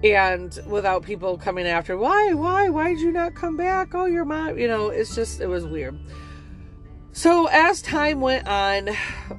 And 0.02 0.58
without 0.68 1.04
people 1.04 1.38
coming 1.38 1.66
after 1.66 1.98
why 1.98 2.34
why 2.34 2.70
why 2.70 2.94
did 2.94 3.02
you 3.02 3.12
not 3.12 3.36
come 3.36 3.56
back? 3.56 3.96
Oh 3.96 4.06
your 4.06 4.26
mom 4.26 4.58
you 4.58 4.68
know 4.68 4.90
it's 4.90 5.16
just 5.16 5.40
it 5.40 5.48
was 5.48 5.66
weird 5.66 5.98
so 7.14 7.48
as 7.48 7.82
time 7.82 8.22
went 8.22 8.48
on 8.48 8.90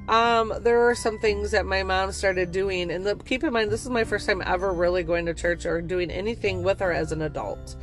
um 0.07 0.53
there 0.61 0.89
are 0.89 0.95
some 0.95 1.19
things 1.19 1.51
that 1.51 1.65
my 1.65 1.83
mom 1.83 2.11
started 2.11 2.51
doing. 2.51 2.89
And 2.89 3.05
the, 3.05 3.15
keep 3.15 3.43
in 3.43 3.53
mind 3.53 3.71
this 3.71 3.83
is 3.83 3.89
my 3.89 4.03
first 4.03 4.27
time 4.27 4.41
ever 4.45 4.73
really 4.73 5.03
going 5.03 5.25
to 5.27 5.33
church 5.33 5.65
or 5.65 5.81
doing 5.81 6.09
anything 6.09 6.63
with 6.63 6.79
her 6.79 6.91
as 6.91 7.11
an 7.11 7.21
adult. 7.21 7.75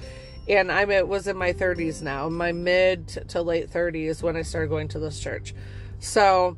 And 0.48 0.72
I'm 0.72 0.90
it 0.90 1.06
was 1.06 1.28
in 1.28 1.36
my 1.36 1.52
30s 1.52 2.02
now 2.02 2.28
my 2.28 2.52
mid 2.52 3.06
to 3.28 3.42
late 3.42 3.70
30s 3.70 4.22
when 4.22 4.36
i 4.36 4.42
started 4.42 4.68
going 4.68 4.88
to 4.88 4.98
this 4.98 5.20
church. 5.20 5.54
So 6.00 6.56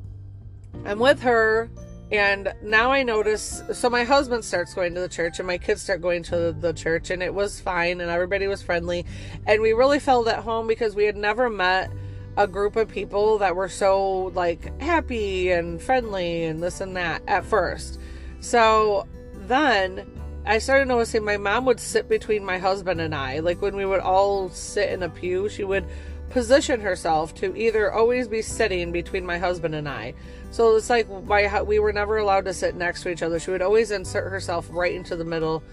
i'm 0.85 0.99
with 0.99 1.21
her 1.21 1.69
and 2.11 2.53
now 2.61 2.91
I 2.91 3.01
notice, 3.01 3.63
so 3.73 3.89
my 3.89 4.03
husband 4.03 4.45
starts 4.45 4.75
going 4.75 4.93
to 4.93 5.01
the 5.01 5.09
church 5.09 5.39
and 5.39 5.47
my 5.47 5.57
kids 5.57 5.81
start 5.81 6.01
going 6.01 6.21
to 6.23 6.53
the 6.53 6.71
church, 6.71 7.09
and 7.09 7.23
it 7.23 7.33
was 7.33 7.59
fine 7.59 7.99
and 7.99 8.11
everybody 8.11 8.45
was 8.45 8.61
friendly. 8.61 9.05
And 9.47 9.61
we 9.61 9.73
really 9.73 9.99
felt 9.99 10.27
at 10.27 10.39
home 10.43 10.67
because 10.67 10.95
we 10.95 11.05
had 11.05 11.17
never 11.17 11.49
met 11.49 11.89
a 12.37 12.47
group 12.47 12.75
of 12.75 12.89
people 12.89 13.37
that 13.39 13.55
were 13.55 13.69
so 13.69 14.31
like 14.35 14.81
happy 14.81 15.51
and 15.51 15.81
friendly 15.81 16.43
and 16.43 16.61
this 16.61 16.81
and 16.81 16.95
that 16.95 17.21
at 17.27 17.45
first. 17.45 17.99
So 18.41 19.07
then 19.33 20.05
I 20.45 20.59
started 20.59 20.87
noticing 20.87 21.23
my 21.23 21.37
mom 21.37 21.65
would 21.65 21.79
sit 21.79 22.07
between 22.07 22.45
my 22.45 22.57
husband 22.57 23.01
and 23.01 23.15
I. 23.15 23.39
Like 23.39 23.61
when 23.61 23.75
we 23.75 23.85
would 23.85 24.01
all 24.01 24.49
sit 24.49 24.89
in 24.89 25.03
a 25.03 25.09
pew, 25.09 25.49
she 25.49 25.63
would 25.63 25.85
position 26.29 26.81
herself 26.81 27.33
to 27.35 27.55
either 27.55 27.91
always 27.91 28.27
be 28.27 28.41
sitting 28.41 28.91
between 28.91 29.25
my 29.25 29.37
husband 29.37 29.73
and 29.73 29.87
I. 29.87 30.13
So 30.51 30.75
it's 30.75 30.89
like 30.89 31.09
my 31.25 31.61
we 31.63 31.79
were 31.79 31.93
never 31.93 32.17
allowed 32.17 32.45
to 32.45 32.53
sit 32.53 32.75
next 32.75 33.03
to 33.03 33.09
each 33.09 33.23
other. 33.23 33.39
She 33.39 33.51
would 33.51 33.61
always 33.61 33.91
insert 33.91 34.29
herself 34.29 34.67
right 34.71 34.93
into 34.93 35.15
the 35.15 35.25
middle 35.25 35.63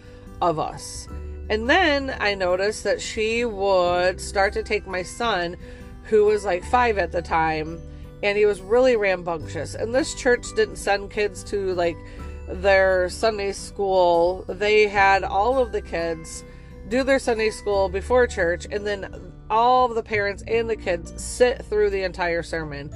of 0.40 0.58
us. 0.58 1.08
And 1.50 1.68
then 1.68 2.16
I 2.18 2.34
noticed 2.34 2.84
that 2.84 3.00
she 3.00 3.44
would 3.44 4.20
start 4.20 4.52
to 4.54 4.62
take 4.62 4.86
my 4.86 5.02
son, 5.02 5.56
who 6.04 6.24
was 6.24 6.44
like 6.44 6.64
five 6.64 6.98
at 6.98 7.12
the 7.12 7.22
time, 7.22 7.80
and 8.22 8.38
he 8.38 8.46
was 8.46 8.60
really 8.60 8.96
rambunctious. 8.96 9.74
And 9.74 9.94
this 9.94 10.14
church 10.14 10.46
didn't 10.54 10.76
send 10.76 11.10
kids 11.10 11.42
to 11.44 11.74
like 11.74 11.96
their 12.48 13.08
Sunday 13.08 13.52
school. 13.52 14.44
They 14.48 14.88
had 14.88 15.24
all 15.24 15.58
of 15.58 15.72
the 15.72 15.82
kids 15.82 16.44
do 16.88 17.02
their 17.04 17.18
Sunday 17.18 17.50
school 17.50 17.88
before 17.88 18.26
church, 18.26 18.66
and 18.70 18.86
then 18.86 19.32
all 19.48 19.88
of 19.88 19.94
the 19.94 20.02
parents 20.02 20.42
and 20.46 20.68
the 20.68 20.76
kids 20.76 21.22
sit 21.22 21.64
through 21.64 21.90
the 21.90 22.02
entire 22.02 22.42
sermon. 22.42 22.90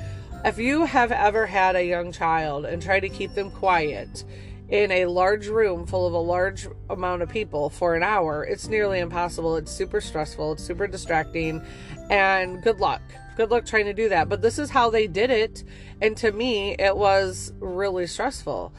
If 0.45 0.59
you 0.59 0.85
have 0.85 1.13
ever 1.13 1.47
had 1.47 1.77
a 1.77 1.85
young 1.85 2.13
child 2.13 2.67
and 2.67 2.81
try 2.81 3.01
to 3.01 3.09
keep 3.09 3.35
them 3.35 3.51
quiet 3.51 4.25
in 4.69 4.91
a 4.91 5.07
large 5.07 5.47
room 5.47 5.87
full 5.87 6.07
of 6.07 6.13
a 6.13 6.19
large 6.19 6.67
amount 6.91 7.23
of 7.23 7.29
people 7.29 7.71
for 7.71 7.95
an 7.95 8.03
hour, 8.03 8.45
it's 8.45 8.69
nearly 8.69 8.99
impossible. 8.99 9.57
It's 9.57 9.71
super 9.71 10.01
stressful, 10.01 10.53
it's 10.53 10.65
super 10.65 10.87
distracting, 10.87 11.63
and 12.11 12.63
good 12.63 12.81
luck. 12.81 13.03
Good 13.37 13.51
luck 13.51 13.67
trying 13.67 13.85
to 13.85 13.95
do 13.95 14.09
that. 14.09 14.29
But 14.29 14.43
this 14.43 14.59
is 14.59 14.71
how 14.71 14.91
they 14.91 15.07
did 15.07 15.31
it, 15.31 15.63
and 16.01 16.17
to 16.19 16.33
me, 16.33 16.75
it 16.79 16.97
was 16.97 17.53
really 17.61 18.07
stressful. 18.07 18.73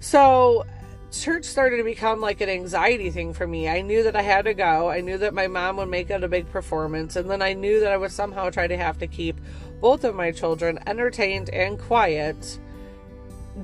So, 0.00 0.66
church 1.12 1.44
started 1.44 1.78
to 1.78 1.84
become 1.84 2.20
like 2.20 2.40
an 2.40 2.48
anxiety 2.50 3.10
thing 3.10 3.32
for 3.32 3.46
me. 3.46 3.68
I 3.68 3.80
knew 3.80 4.02
that 4.02 4.16
I 4.16 4.22
had 4.22 4.44
to 4.44 4.54
go. 4.54 4.90
I 4.90 5.00
knew 5.00 5.16
that 5.18 5.32
my 5.32 5.46
mom 5.46 5.76
would 5.76 5.88
make 5.88 6.10
it 6.10 6.24
a 6.24 6.28
big 6.28 6.50
performance, 6.50 7.16
and 7.16 7.30
then 7.30 7.40
I 7.40 7.54
knew 7.54 7.80
that 7.80 7.92
I 7.92 7.96
would 7.96 8.12
somehow 8.12 8.50
try 8.50 8.66
to 8.66 8.76
have 8.76 8.98
to 8.98 9.06
keep 9.06 9.40
both 9.80 10.04
of 10.04 10.14
my 10.14 10.30
children 10.30 10.78
entertained 10.86 11.48
and 11.50 11.78
quiet 11.78 12.58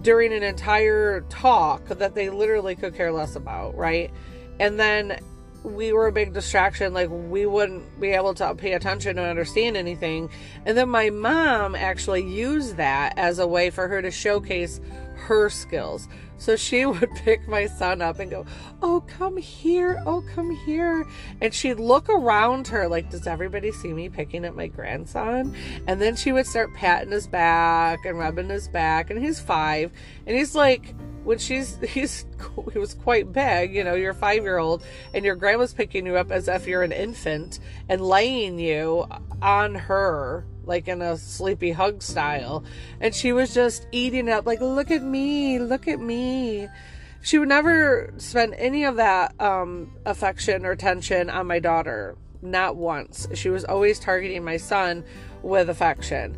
during 0.01 0.33
an 0.33 0.43
entire 0.43 1.21
talk 1.29 1.87
that 1.89 2.15
they 2.15 2.31
literally 2.31 2.75
could 2.75 2.95
care 2.95 3.13
less 3.13 3.37
about, 3.37 3.77
right? 3.77 4.11
And 4.59 4.81
then 4.81 5.19
we 5.65 5.93
were 5.93 6.07
a 6.07 6.13
big 6.13 6.33
distraction, 6.33 6.93
like 6.93 7.09
we 7.11 7.47
wouldn't 7.47 8.01
be 8.01 8.09
able 8.09 8.35
to 8.35 8.55
pay 8.55 8.73
attention 8.73 9.19
and 9.19 9.29
understand 9.29 9.77
anything. 9.77 10.31
And 10.67 10.77
then 10.77 10.89
my 10.89 11.11
mom 11.11 11.75
actually 11.75 12.23
used 12.23 12.77
that 12.77 13.15
as 13.17 13.39
a 13.39 13.47
way 13.47 13.71
for 13.71 13.87
her 13.87 14.03
to 14.03 14.11
showcase 14.11 14.81
her 15.15 15.49
skills. 15.51 16.09
So 16.43 16.57
she 16.57 16.85
would 16.87 17.11
pick 17.15 17.47
my 17.47 17.67
son 17.67 18.03
up 18.03 18.19
and 18.19 18.29
go, 18.29 18.45
Oh, 18.83 19.05
come 19.07 19.37
here. 19.37 20.03
Oh, 20.05 20.25
come 20.35 20.51
here. 20.51 21.07
And 21.41 21.55
she'd 21.55 21.79
look 21.79 22.09
around 22.09 22.67
her 22.69 22.89
like, 22.89 23.11
Does 23.11 23.29
everybody 23.29 23.71
see 23.71 23.93
me 23.93 24.09
picking 24.09 24.45
up 24.45 24.57
my 24.57 24.67
grandson? 24.67 25.55
And 25.87 26.03
then 26.03 26.17
she 26.17 26.33
would 26.33 26.47
start 26.47 26.75
patting 26.75 27.13
his 27.13 27.29
back 27.29 28.05
and 28.05 28.19
rubbing 28.19 28.49
his 28.49 28.67
back. 28.67 29.11
And 29.11 29.23
he's 29.25 29.39
five. 29.39 29.93
And 30.27 30.37
he's 30.37 30.57
like, 30.57 30.95
when 31.23 31.39
she's 31.39 31.77
he's 31.89 32.27
he 32.73 32.79
was 32.81 32.95
quite 32.95 33.33
big 33.33 33.73
you 33.73 33.85
know 33.85 33.95
you're 33.95 34.13
five 34.13 34.43
year 34.43 34.59
old 34.59 34.83
and 35.15 35.25
your 35.25 35.37
grandma's 35.37 35.73
picking 35.73 36.05
you 36.05 36.17
up 36.17 36.33
as 36.33 36.49
if 36.49 36.67
you're 36.67 36.83
an 36.83 36.91
infant 36.91 37.61
and 37.89 38.01
laying 38.01 38.59
you 38.59 39.07
on 39.41 39.77
her 39.77 40.45
like 40.65 40.89
in 40.89 41.03
a 41.03 41.17
sleepy 41.17 41.73
hug 41.73 42.03
style. 42.03 42.65
And 43.01 43.15
she 43.15 43.33
was 43.33 43.55
just 43.55 43.87
eating 43.93 44.29
up, 44.29 44.47
like, 44.47 44.61
look 44.61 44.91
at 44.91 45.03
me, 45.03 45.59
look 45.59 45.89
at 45.89 46.01
me. 46.01 46.69
She 47.23 47.39
would 47.39 47.49
never 47.49 48.13
spend 48.17 48.55
any 48.55 48.85
of 48.85 48.97
that 48.97 49.41
um, 49.41 49.93
affection 50.05 50.67
or 50.67 50.75
tension 50.75 51.31
on 51.31 51.47
my 51.47 51.59
daughter. 51.59 52.17
Not 52.43 52.75
once. 52.77 53.29
She 53.35 53.49
was 53.49 53.65
always 53.65 54.01
targeting 54.01 54.45
my 54.45 54.57
son 54.57 55.05
with 55.43 55.71
affection. 55.71 56.37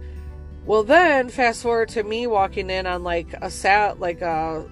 Well, 0.66 0.82
then 0.82 1.28
fast 1.28 1.62
forward 1.62 1.90
to 1.90 2.02
me 2.02 2.26
walking 2.26 2.70
in 2.70 2.86
on 2.86 3.04
like 3.04 3.34
a 3.40 3.50
sat 3.50 4.00
like 4.00 4.22
a 4.22 4.66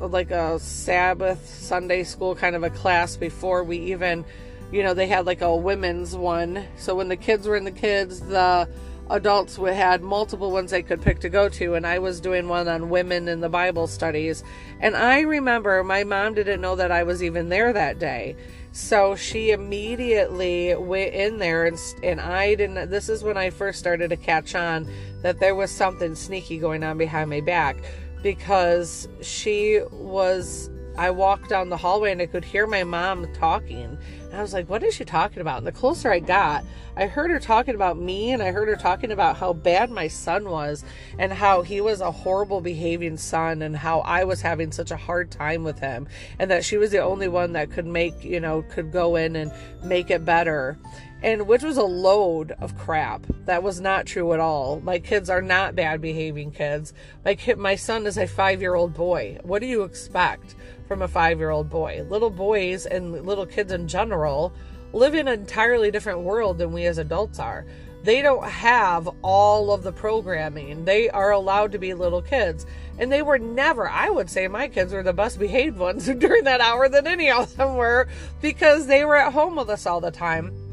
like 0.00 0.30
a 0.30 0.58
Sabbath 0.58 1.48
Sunday 1.48 2.04
school 2.04 2.34
kind 2.34 2.54
of 2.54 2.62
a 2.62 2.70
class 2.70 3.16
before 3.16 3.64
we 3.64 3.78
even, 3.78 4.24
you 4.70 4.82
know, 4.82 4.94
they 4.94 5.06
had 5.06 5.26
like 5.26 5.40
a 5.40 5.54
women's 5.54 6.16
one. 6.16 6.64
So 6.76 6.94
when 6.94 7.08
the 7.08 7.16
kids 7.16 7.46
were 7.46 7.56
in 7.56 7.64
the 7.64 7.72
kids, 7.72 8.20
the 8.20 8.68
adults 9.10 9.56
had 9.56 10.02
multiple 10.02 10.50
ones 10.50 10.70
they 10.70 10.82
could 10.82 11.00
pick 11.00 11.18
to 11.20 11.28
go 11.28 11.48
to 11.48 11.74
and 11.74 11.86
i 11.86 11.98
was 11.98 12.20
doing 12.20 12.48
one 12.48 12.68
on 12.68 12.90
women 12.90 13.28
in 13.28 13.40
the 13.40 13.48
bible 13.48 13.86
studies 13.86 14.44
and 14.80 14.96
i 14.96 15.20
remember 15.20 15.82
my 15.82 16.04
mom 16.04 16.34
didn't 16.34 16.60
know 16.60 16.76
that 16.76 16.90
i 16.90 17.02
was 17.02 17.22
even 17.22 17.48
there 17.48 17.72
that 17.72 17.98
day 17.98 18.36
So 18.72 19.16
she 19.16 19.50
immediately 19.50 20.74
went 20.76 21.12
in 21.14 21.38
there, 21.38 21.64
and, 21.66 21.78
and 22.02 22.20
I 22.20 22.54
didn't. 22.54 22.90
This 22.90 23.08
is 23.08 23.24
when 23.24 23.36
I 23.36 23.50
first 23.50 23.78
started 23.78 24.10
to 24.10 24.16
catch 24.16 24.54
on 24.54 24.88
that 25.22 25.40
there 25.40 25.54
was 25.54 25.70
something 25.70 26.14
sneaky 26.14 26.58
going 26.58 26.84
on 26.84 26.98
behind 26.98 27.30
my 27.30 27.40
back 27.40 27.76
because 28.22 29.08
she 29.20 29.80
was 29.90 30.70
I 30.98 31.12
walked 31.12 31.48
down 31.48 31.68
the 31.68 31.76
hallway 31.76 32.10
and 32.10 32.20
I 32.20 32.26
could 32.26 32.44
hear 32.44 32.66
my 32.66 32.82
mom 32.82 33.32
talking. 33.32 33.96
And 34.24 34.34
I 34.34 34.42
was 34.42 34.52
like, 34.52 34.68
what 34.68 34.82
is 34.82 34.94
she 34.94 35.04
talking 35.04 35.40
about? 35.40 35.58
And 35.58 35.66
the 35.66 35.70
closer 35.70 36.10
I 36.10 36.18
got, 36.18 36.64
I 36.96 37.06
heard 37.06 37.30
her 37.30 37.38
talking 37.38 37.76
about 37.76 37.96
me 37.96 38.32
and 38.32 38.42
I 38.42 38.50
heard 38.50 38.66
her 38.66 38.74
talking 38.74 39.12
about 39.12 39.36
how 39.36 39.52
bad 39.52 39.92
my 39.92 40.08
son 40.08 40.50
was 40.50 40.84
and 41.16 41.32
how 41.32 41.62
he 41.62 41.80
was 41.80 42.00
a 42.00 42.10
horrible 42.10 42.60
behaving 42.60 43.16
son 43.16 43.62
and 43.62 43.76
how 43.76 44.00
I 44.00 44.24
was 44.24 44.42
having 44.42 44.72
such 44.72 44.90
a 44.90 44.96
hard 44.96 45.30
time 45.30 45.62
with 45.62 45.78
him 45.78 46.08
and 46.40 46.50
that 46.50 46.64
she 46.64 46.76
was 46.76 46.90
the 46.90 46.98
only 46.98 47.28
one 47.28 47.52
that 47.52 47.70
could 47.70 47.86
make, 47.86 48.24
you 48.24 48.40
know, 48.40 48.62
could 48.62 48.90
go 48.90 49.14
in 49.14 49.36
and 49.36 49.52
make 49.84 50.10
it 50.10 50.24
better 50.24 50.76
and 51.22 51.46
which 51.46 51.62
was 51.62 51.76
a 51.76 51.82
load 51.82 52.52
of 52.60 52.78
crap. 52.78 53.26
That 53.44 53.62
was 53.62 53.80
not 53.80 54.06
true 54.06 54.32
at 54.32 54.40
all. 54.40 54.80
My 54.80 54.98
kids 54.98 55.28
are 55.28 55.42
not 55.42 55.74
bad 55.74 56.00
behaving 56.00 56.52
kids. 56.52 56.92
My 57.24 57.34
kid, 57.34 57.58
my 57.58 57.74
son 57.74 58.06
is 58.06 58.18
a 58.18 58.26
five 58.26 58.60
year 58.60 58.74
old 58.74 58.94
boy. 58.94 59.38
What 59.42 59.60
do 59.60 59.66
you 59.66 59.82
expect 59.82 60.54
from 60.86 61.02
a 61.02 61.08
five 61.08 61.38
year 61.38 61.50
old 61.50 61.68
boy? 61.68 62.06
Little 62.08 62.30
boys 62.30 62.86
and 62.86 63.12
little 63.26 63.46
kids 63.46 63.72
in 63.72 63.88
general 63.88 64.52
live 64.92 65.14
in 65.14 65.28
an 65.28 65.40
entirely 65.40 65.90
different 65.90 66.20
world 66.20 66.58
than 66.58 66.72
we 66.72 66.86
as 66.86 66.98
adults 66.98 67.38
are. 67.38 67.66
They 68.04 68.22
don't 68.22 68.48
have 68.48 69.08
all 69.22 69.72
of 69.72 69.82
the 69.82 69.92
programming. 69.92 70.84
They 70.84 71.10
are 71.10 71.32
allowed 71.32 71.72
to 71.72 71.78
be 71.78 71.94
little 71.94 72.22
kids. 72.22 72.64
And 72.96 73.10
they 73.10 73.22
were 73.22 73.40
never, 73.40 73.88
I 73.88 74.08
would 74.08 74.30
say 74.30 74.46
my 74.46 74.68
kids 74.68 74.92
were 74.92 75.02
the 75.02 75.12
best 75.12 75.40
behaved 75.40 75.78
ones 75.78 76.06
during 76.18 76.44
that 76.44 76.60
hour 76.60 76.88
than 76.88 77.08
any 77.08 77.28
of 77.28 77.56
them 77.56 77.74
were 77.74 78.06
because 78.40 78.86
they 78.86 79.04
were 79.04 79.16
at 79.16 79.32
home 79.32 79.56
with 79.56 79.68
us 79.68 79.84
all 79.84 80.00
the 80.00 80.12
time 80.12 80.67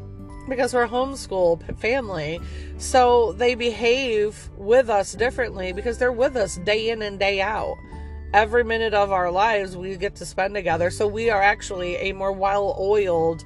because 0.48 0.74
we're 0.74 0.84
a 0.84 0.90
homeschool 0.90 1.78
family. 1.80 2.40
So 2.78 3.34
they 3.34 3.56
behave 3.56 4.50
with 4.58 4.90
us 4.90 5.14
differently 5.14 5.72
because 5.72 5.98
they're 5.98 6.12
with 6.12 6.36
us 6.36 6.58
day 6.58 6.90
in 6.90 7.02
and 7.02 7.20
day 7.20 7.42
out. 7.42 7.78
Every 8.34 8.64
minute 8.64 8.94
of 8.94 9.12
our 9.12 9.32
lives 9.32 9.78
we 9.78 9.96
get 9.96 10.16
to 10.16 10.26
spend 10.26 10.54
together. 10.54 10.90
So 10.90 11.08
we 11.08 11.30
are 11.30 11.42
actually 11.42 11.96
a 11.98 12.14
more 12.14 12.32
well 12.32 12.76
oiled 12.80 13.46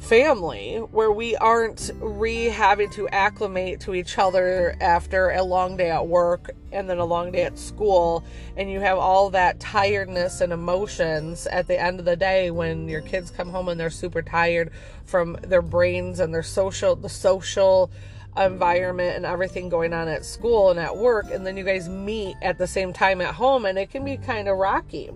family 0.00 0.78
where 0.78 1.12
we 1.12 1.36
aren't 1.36 1.90
re 2.00 2.46
having 2.46 2.90
to 2.90 3.06
acclimate 3.10 3.80
to 3.80 3.94
each 3.94 4.18
other 4.18 4.74
after 4.80 5.30
a 5.30 5.42
long 5.42 5.76
day 5.76 5.90
at 5.90 6.06
work 6.06 6.50
and 6.72 6.88
then 6.88 6.98
a 6.98 7.04
long 7.04 7.30
day 7.30 7.42
at 7.42 7.58
school. 7.58 8.24
And 8.56 8.70
you 8.70 8.80
have 8.80 8.98
all 8.98 9.30
that 9.30 9.60
tiredness 9.60 10.40
and 10.40 10.52
emotions 10.52 11.46
at 11.46 11.68
the 11.68 11.80
end 11.80 12.00
of 12.00 12.06
the 12.06 12.16
day 12.16 12.50
when 12.50 12.88
your 12.88 13.02
kids 13.02 13.30
come 13.30 13.50
home 13.50 13.68
and 13.68 13.78
they're 13.78 13.90
super 13.90 14.22
tired 14.22 14.72
from 15.04 15.36
their 15.42 15.62
brains 15.62 16.18
and 16.18 16.32
their 16.32 16.42
social 16.42 16.96
the 16.96 17.08
social 17.08 17.90
environment 18.36 19.16
and 19.16 19.26
everything 19.26 19.68
going 19.68 19.92
on 19.92 20.08
at 20.08 20.24
school 20.24 20.70
and 20.70 20.78
at 20.78 20.96
work. 20.96 21.30
And 21.30 21.46
then 21.46 21.56
you 21.56 21.64
guys 21.64 21.88
meet 21.88 22.36
at 22.42 22.58
the 22.58 22.66
same 22.66 22.92
time 22.92 23.20
at 23.20 23.34
home 23.34 23.66
and 23.66 23.78
it 23.78 23.90
can 23.90 24.04
be 24.04 24.16
kind 24.16 24.48
of 24.48 24.56
rocky. 24.56 25.10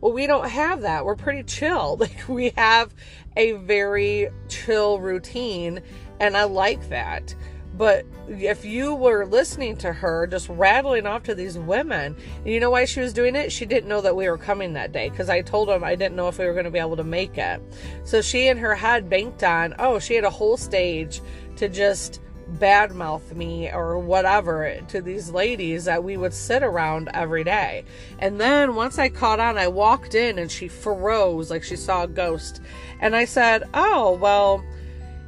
Well 0.00 0.12
we 0.12 0.26
don't 0.26 0.48
have 0.48 0.82
that. 0.82 1.04
We're 1.04 1.16
pretty 1.16 1.42
chill. 1.42 1.98
Like 2.00 2.28
we 2.28 2.50
have 2.56 2.94
a 3.36 3.52
very 3.52 4.28
chill 4.48 4.98
routine 4.98 5.80
and 6.18 6.36
i 6.36 6.44
like 6.44 6.88
that 6.88 7.34
but 7.80 8.04
if 8.28 8.64
you 8.64 8.94
were 8.94 9.24
listening 9.24 9.76
to 9.78 9.90
her 9.92 10.26
just 10.26 10.50
rattling 10.50 11.06
off 11.06 11.22
to 11.22 11.34
these 11.34 11.56
women, 11.56 12.14
you 12.44 12.60
know 12.60 12.68
why 12.68 12.84
she 12.84 13.00
was 13.00 13.14
doing 13.14 13.34
it? 13.34 13.50
She 13.50 13.64
didn't 13.64 13.88
know 13.88 14.02
that 14.02 14.14
we 14.14 14.28
were 14.28 14.36
coming 14.36 14.74
that 14.74 14.92
day 14.92 15.08
because 15.08 15.30
I 15.30 15.40
told 15.40 15.68
them 15.68 15.82
I 15.82 15.94
didn't 15.94 16.14
know 16.14 16.28
if 16.28 16.38
we 16.38 16.44
were 16.44 16.52
going 16.52 16.66
to 16.66 16.70
be 16.70 16.78
able 16.78 16.96
to 16.96 17.04
make 17.04 17.38
it. 17.38 17.62
So 18.04 18.20
she 18.20 18.48
and 18.48 18.60
her 18.60 18.74
head 18.74 19.08
banked 19.08 19.42
on, 19.44 19.74
oh, 19.78 19.98
she 19.98 20.14
had 20.14 20.24
a 20.24 20.30
whole 20.30 20.58
stage 20.58 21.22
to 21.56 21.70
just 21.70 22.20
badmouth 22.58 23.34
me 23.34 23.70
or 23.70 23.98
whatever 23.98 24.80
to 24.88 25.00
these 25.00 25.30
ladies 25.30 25.84
that 25.84 26.02
we 26.02 26.16
would 26.16 26.34
sit 26.34 26.62
around 26.62 27.08
every 27.14 27.44
day. 27.44 27.84
And 28.18 28.40
then 28.40 28.74
once 28.74 28.98
I 28.98 29.08
caught 29.08 29.40
on, 29.40 29.58
I 29.58 29.68
walked 29.68 30.14
in 30.14 30.38
and 30.38 30.50
she 30.50 30.68
froze 30.68 31.50
like 31.50 31.62
she 31.62 31.76
saw 31.76 32.04
a 32.04 32.08
ghost. 32.08 32.60
And 33.00 33.14
I 33.14 33.24
said, 33.24 33.64
Oh, 33.74 34.12
well, 34.12 34.64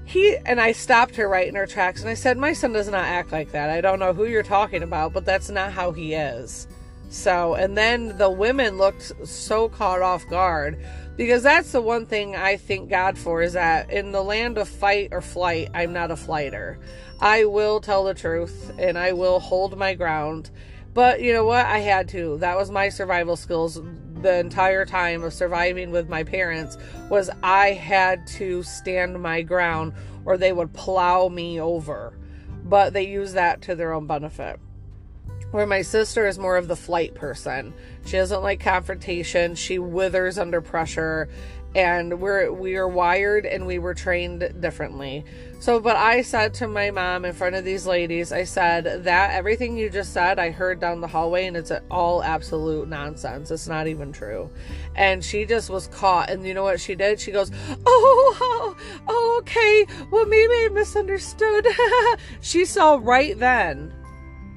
he 0.05 0.37
and 0.45 0.61
I 0.61 0.73
stopped 0.73 1.17
her 1.17 1.29
right 1.29 1.49
in 1.49 1.55
her 1.55 1.67
tracks 1.67 2.01
and 2.01 2.11
I 2.11 2.15
said, 2.15 2.37
My 2.37 2.53
son 2.53 2.73
does 2.73 2.89
not 2.89 3.05
act 3.05 3.33
like 3.33 3.53
that. 3.53 3.71
I 3.71 3.81
don't 3.81 3.99
know 3.99 4.13
who 4.13 4.25
you're 4.25 4.43
talking 4.43 4.83
about, 4.83 5.13
but 5.13 5.25
that's 5.25 5.51
not 5.51 5.73
how 5.73 5.93
he 5.93 6.15
is. 6.15 6.67
So, 7.13 7.55
and 7.55 7.77
then 7.77 8.17
the 8.17 8.31
women 8.31 8.79
looked 8.79 9.13
so 9.27 9.69
caught 9.69 10.01
off 10.01 10.27
guard 10.29 10.83
because 11.17 11.43
that's 11.43 11.73
the 11.73 11.81
one 11.81 12.07
thing 12.07 12.37
I 12.37 12.57
thank 12.57 12.89
God 12.89 13.19
for 13.19 13.43
is 13.43 13.53
that 13.53 13.91
in 13.91 14.13
the 14.13 14.23
land 14.23 14.59
of 14.59 14.69
fight 14.69 15.09
or 15.13 15.21
flight, 15.21 15.71
I'm 15.75 15.93
not 15.93 16.11
a 16.11 16.17
flighter. 16.17 16.79
I 17.21 17.45
will 17.45 17.81
tell 17.81 18.05
the 18.05 18.15
truth 18.15 18.73
and 18.79 18.99
I 18.99 19.13
will 19.13 19.39
hold 19.39 19.77
my 19.77 19.95
ground. 19.95 20.51
But 20.95 21.21
you 21.23 21.33
know 21.33 21.45
what? 21.45 21.67
I 21.67 21.79
had 21.79 22.09
to. 22.11 22.39
That 22.39 22.57
was 22.57 22.71
my 22.71 22.89
survival 22.89 23.37
skills 23.37 23.81
the 24.21 24.39
entire 24.39 24.85
time 24.85 25.23
of 25.25 25.33
surviving 25.33 25.91
with 25.91 26.09
my 26.09 26.23
parents 26.23 26.79
was 27.09 27.31
I 27.43 27.73
had 27.73 28.27
to 28.39 28.63
stand 28.63 29.21
my 29.21 29.43
ground 29.43 29.93
or 30.25 30.37
they 30.37 30.53
would 30.53 30.73
plow 30.73 31.29
me 31.29 31.61
over. 31.61 32.19
But 32.65 32.93
they 32.93 33.07
use 33.07 33.33
that 33.33 33.63
to 33.63 33.75
their 33.75 33.93
own 33.93 34.07
benefit 34.07 34.61
where 35.53 35.67
my 35.67 35.83
sister 35.83 36.27
is 36.27 36.39
more 36.39 36.57
of 36.57 36.67
the 36.67 36.77
flight 36.77 37.15
person. 37.15 37.73
She 38.05 38.17
doesn't 38.17 38.43
like 38.43 38.61
confrontation. 38.61 39.55
She 39.55 39.79
withers 39.79 40.39
under 40.39 40.61
pressure 40.61 41.29
and 41.75 42.21
we're 42.21 42.53
we 42.53 42.77
are 42.77 42.89
wired 42.89 43.47
and 43.47 43.67
we 43.67 43.79
were 43.79 43.95
trained 43.95 44.61
differently. 44.61 45.25
So 45.61 45.81
but 45.81 45.97
I 45.97 46.23
said 46.23 46.55
to 46.55 46.69
my 46.69 46.91
mom 46.91 47.25
in 47.25 47.33
front 47.33 47.55
of 47.55 47.65
these 47.65 47.87
ladies, 47.87 48.33
I 48.33 48.45
said 48.45 49.05
that 49.05 49.31
everything 49.33 49.77
you 49.77 49.89
just 49.89 50.13
said 50.13 50.39
I 50.39 50.51
heard 50.51 50.81
down 50.81 51.01
the 51.01 51.07
hallway 51.07 51.47
and 51.47 51.57
it's 51.57 51.73
all 51.91 52.23
absolute 52.23 52.89
nonsense. 52.89 53.51
It's 53.51 53.69
not 53.69 53.87
even 53.87 54.13
true. 54.13 54.51
And 54.97 55.25
she 55.25 55.47
just 55.47 55.71
was 55.71 55.87
caught 55.89 56.29
and 56.29 56.47
you 56.47 56.53
know 56.53 56.65
what 56.65 56.81
she 56.81 56.95
did? 56.95 57.21
She 57.21 57.31
goes, 57.31 57.51
"Oh, 57.87 58.37
oh, 58.41 58.77
oh 59.09 59.37
okay. 59.41 59.87
Well, 60.11 60.27
maybe 60.27 60.53
I 60.53 60.69
misunderstood." 60.73 61.67
she 62.41 62.65
saw 62.65 62.99
right 63.03 63.39
then 63.39 63.93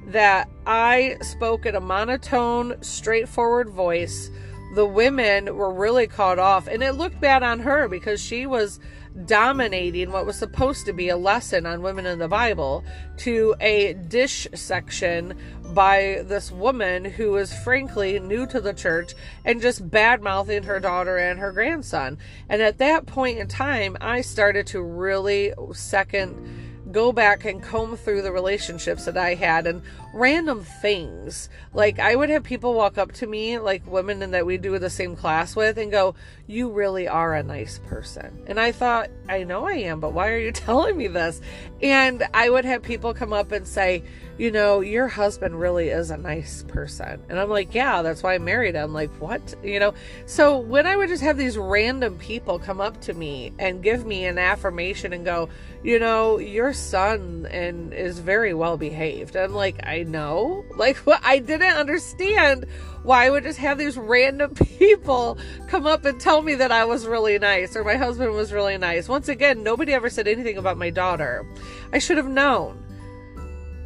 that 0.06 0.48
I 0.66 1.16
spoke 1.20 1.66
in 1.66 1.74
a 1.74 1.80
monotone, 1.80 2.82
straightforward 2.82 3.68
voice. 3.70 4.30
The 4.74 4.86
women 4.86 5.56
were 5.56 5.72
really 5.72 6.06
caught 6.06 6.38
off, 6.38 6.66
and 6.68 6.82
it 6.82 6.92
looked 6.92 7.20
bad 7.20 7.42
on 7.42 7.60
her 7.60 7.88
because 7.88 8.20
she 8.20 8.46
was 8.46 8.78
dominating 9.24 10.12
what 10.12 10.26
was 10.26 10.38
supposed 10.38 10.84
to 10.84 10.92
be 10.92 11.08
a 11.08 11.16
lesson 11.16 11.64
on 11.64 11.80
women 11.80 12.04
in 12.04 12.18
the 12.18 12.28
Bible 12.28 12.84
to 13.16 13.54
a 13.60 13.94
dish 13.94 14.46
section 14.54 15.34
by 15.72 16.22
this 16.26 16.52
woman 16.52 17.04
who 17.04 17.36
is 17.36 17.54
frankly 17.62 18.20
new 18.20 18.46
to 18.46 18.60
the 18.60 18.74
church 18.74 19.14
and 19.44 19.62
just 19.62 19.90
bad 19.90 20.20
mouthing 20.22 20.64
her 20.64 20.78
daughter 20.78 21.16
and 21.16 21.38
her 21.38 21.52
grandson. 21.52 22.18
And 22.48 22.60
at 22.60 22.78
that 22.78 23.06
point 23.06 23.38
in 23.38 23.48
time, 23.48 23.96
I 24.00 24.20
started 24.20 24.66
to 24.68 24.82
really 24.82 25.52
second 25.72 26.55
go 26.92 27.12
back 27.12 27.44
and 27.44 27.62
comb 27.62 27.96
through 27.96 28.22
the 28.22 28.32
relationships 28.32 29.04
that 29.06 29.16
I 29.16 29.34
had 29.34 29.66
and 29.66 29.82
random 30.14 30.64
things. 30.64 31.48
Like 31.74 31.98
I 31.98 32.14
would 32.14 32.30
have 32.30 32.44
people 32.44 32.74
walk 32.74 32.98
up 32.98 33.12
to 33.12 33.26
me, 33.26 33.58
like 33.58 33.86
women 33.86 34.22
and 34.22 34.32
that 34.34 34.46
we 34.46 34.56
do 34.56 34.78
the 34.78 34.90
same 34.90 35.16
class 35.16 35.56
with, 35.56 35.78
and 35.78 35.90
go, 35.90 36.14
"You 36.46 36.70
really 36.70 37.08
are 37.08 37.34
a 37.34 37.42
nice 37.42 37.78
person." 37.86 38.42
And 38.46 38.60
I 38.60 38.72
thought, 38.72 39.10
"I 39.28 39.42
know 39.42 39.66
I 39.66 39.74
am, 39.74 40.00
but 40.00 40.12
why 40.12 40.30
are 40.30 40.38
you 40.38 40.52
telling 40.66 40.96
me 40.96 41.08
this?" 41.08 41.40
And 41.82 42.26
I 42.32 42.50
would 42.50 42.64
have 42.64 42.82
people 42.82 43.14
come 43.14 43.32
up 43.32 43.52
and 43.52 43.66
say, 43.66 44.02
"You 44.38 44.50
know, 44.50 44.80
your 44.80 45.08
husband 45.08 45.58
really 45.58 45.88
is 45.88 46.10
a 46.10 46.16
nice 46.16 46.64
person." 46.68 47.20
And 47.28 47.38
I'm 47.38 47.50
like, 47.50 47.74
"Yeah, 47.74 48.02
that's 48.02 48.22
why 48.22 48.34
I 48.34 48.38
married 48.38 48.74
him." 48.74 48.92
Like, 48.92 49.10
"What?" 49.18 49.54
You 49.62 49.80
know. 49.80 49.94
So 50.26 50.58
when 50.58 50.86
I 50.86 50.96
would 50.96 51.08
just 51.08 51.22
have 51.22 51.36
these 51.36 51.58
random 51.58 52.18
people 52.18 52.58
come 52.58 52.80
up 52.80 53.00
to 53.02 53.14
me 53.14 53.52
and 53.58 53.82
give 53.82 54.06
me 54.06 54.24
an 54.26 54.38
affirmation 54.38 55.12
and 55.12 55.24
go, 55.24 55.48
"You 55.82 55.98
know, 55.98 56.38
your 56.38 56.72
son 56.72 57.46
and 57.50 57.92
is 57.92 58.18
very 58.18 58.54
well 58.54 58.76
behaved." 58.76 59.36
I'm 59.36 59.54
like, 59.54 59.86
"I 59.86 60.02
know. 60.02 60.64
Like, 60.76 60.98
what? 60.98 61.20
I 61.24 61.38
didn't 61.38 61.74
understand 61.74 62.66
why 63.02 63.26
I 63.26 63.30
would 63.30 63.44
just 63.44 63.58
have 63.60 63.78
these 63.78 63.96
random 63.96 64.54
people 64.78 65.38
come 65.68 65.86
up 65.86 66.04
and 66.04 66.20
tell 66.20 66.42
me 66.42 66.56
that 66.56 66.72
I 66.72 66.84
was 66.84 67.06
really 67.06 67.38
nice 67.38 67.76
or 67.76 67.84
my 67.84 67.96
husband 67.96 68.32
was 68.32 68.52
really 68.52 68.76
nice. 68.78 69.08
Once 69.08 69.28
again, 69.28 69.62
nobody 69.62 69.94
ever 69.94 70.10
said 70.10 70.26
anything 70.26 70.58
about 70.58 70.76
my 70.76 70.90
daughter. 70.90 71.46
I 71.92 71.98
should 71.98 72.16
have 72.16 72.28
known. 72.28 72.85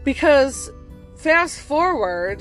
Because 0.04 0.70
fast 1.16 1.60
forward, 1.60 2.40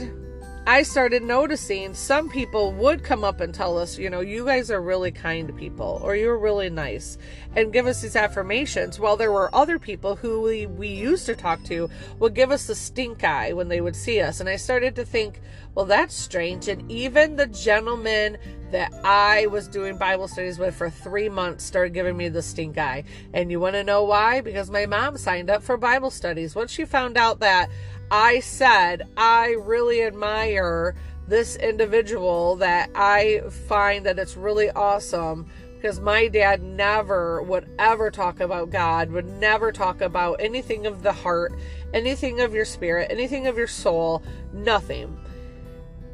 I 0.70 0.84
started 0.84 1.24
noticing 1.24 1.96
some 1.96 2.30
people 2.30 2.72
would 2.74 3.04
come 3.04 3.24
up 3.24 3.42
and 3.42 3.52
tell 3.52 3.76
us, 3.76 3.98
you 3.98 4.08
know, 4.08 4.20
you 4.20 4.46
guys 4.46 4.70
are 4.70 4.80
really 4.80 5.12
kind 5.12 5.58
people 5.58 6.00
or 6.04 6.16
you're 6.16 6.38
really 6.38 6.70
nice 6.70 7.18
and 7.56 7.74
give 7.74 7.88
us 7.88 8.04
these 8.04 8.16
affirmations. 8.16 9.00
While 9.00 9.18
there 9.18 9.32
were 9.32 9.50
other 9.56 9.80
people 9.80 10.16
who 10.16 10.42
we, 10.42 10.68
we 10.68 10.88
used 10.88 11.26
to 11.26 11.36
talk 11.36 11.64
to 11.64 11.90
would 12.20 12.36
give 12.36 12.52
us 12.52 12.68
the 12.68 12.76
stink 12.76 13.24
eye 13.24 13.52
when 13.52 13.68
they 13.68 13.82
would 13.82 13.96
see 13.96 14.22
us. 14.22 14.42
And 14.42 14.48
I 14.48 14.58
started 14.58 14.96
to 14.98 15.06
think, 15.06 15.42
well, 15.74 15.86
that's 15.86 16.14
strange. 16.14 16.68
And 16.68 16.90
even 16.92 17.36
the 17.36 17.48
gentleman 17.48 18.38
that 18.70 18.94
I 19.04 19.48
was 19.48 19.68
doing 19.68 19.98
Bible 19.98 20.28
studies 20.28 20.60
with 20.60 20.76
for 20.76 20.92
three 20.92 21.30
months 21.30 21.64
started 21.64 21.96
giving 21.96 22.16
me 22.16 22.30
the 22.30 22.44
stink 22.44 22.78
eye. 22.78 23.06
And 23.34 23.50
you 23.50 23.60
want 23.60 23.74
to 23.74 23.84
know 23.84 24.04
why? 24.04 24.42
Because 24.42 24.70
my 24.70 24.86
mom 24.86 25.18
signed 25.18 25.50
up 25.50 25.64
for 25.64 25.78
Bible 25.78 26.12
studies. 26.12 26.54
Once 26.54 26.72
she 26.72 26.86
found 26.86 27.18
out 27.18 27.40
that 27.40 27.72
I 28.12 28.40
said, 28.40 29.08
I 29.18 29.56
really 29.60 30.04
admire 30.04 30.96
this 31.28 31.56
individual 31.58 32.56
that 32.56 32.90
I 32.96 33.42
find 33.68 34.06
that 34.06 34.18
it's 34.18 34.36
really 34.36 34.70
awesome 34.72 35.46
because 35.76 36.00
my 36.00 36.28
dad 36.28 36.62
never 36.62 37.42
would 37.44 37.70
ever 37.80 38.12
talk 38.12 38.40
about 38.40 38.70
God, 38.70 39.12
would 39.12 39.28
never 39.28 39.72
talk 39.72 40.02
about 40.02 40.42
anything 40.42 40.86
of 40.86 41.04
the 41.04 41.14
heart, 41.14 41.54
anything 41.94 42.42
of 42.42 42.54
your 42.54 42.66
spirit, 42.66 43.08
anything 43.10 43.48
of 43.48 43.58
your 43.58 43.68
soul, 43.68 44.22
nothing. 44.52 45.18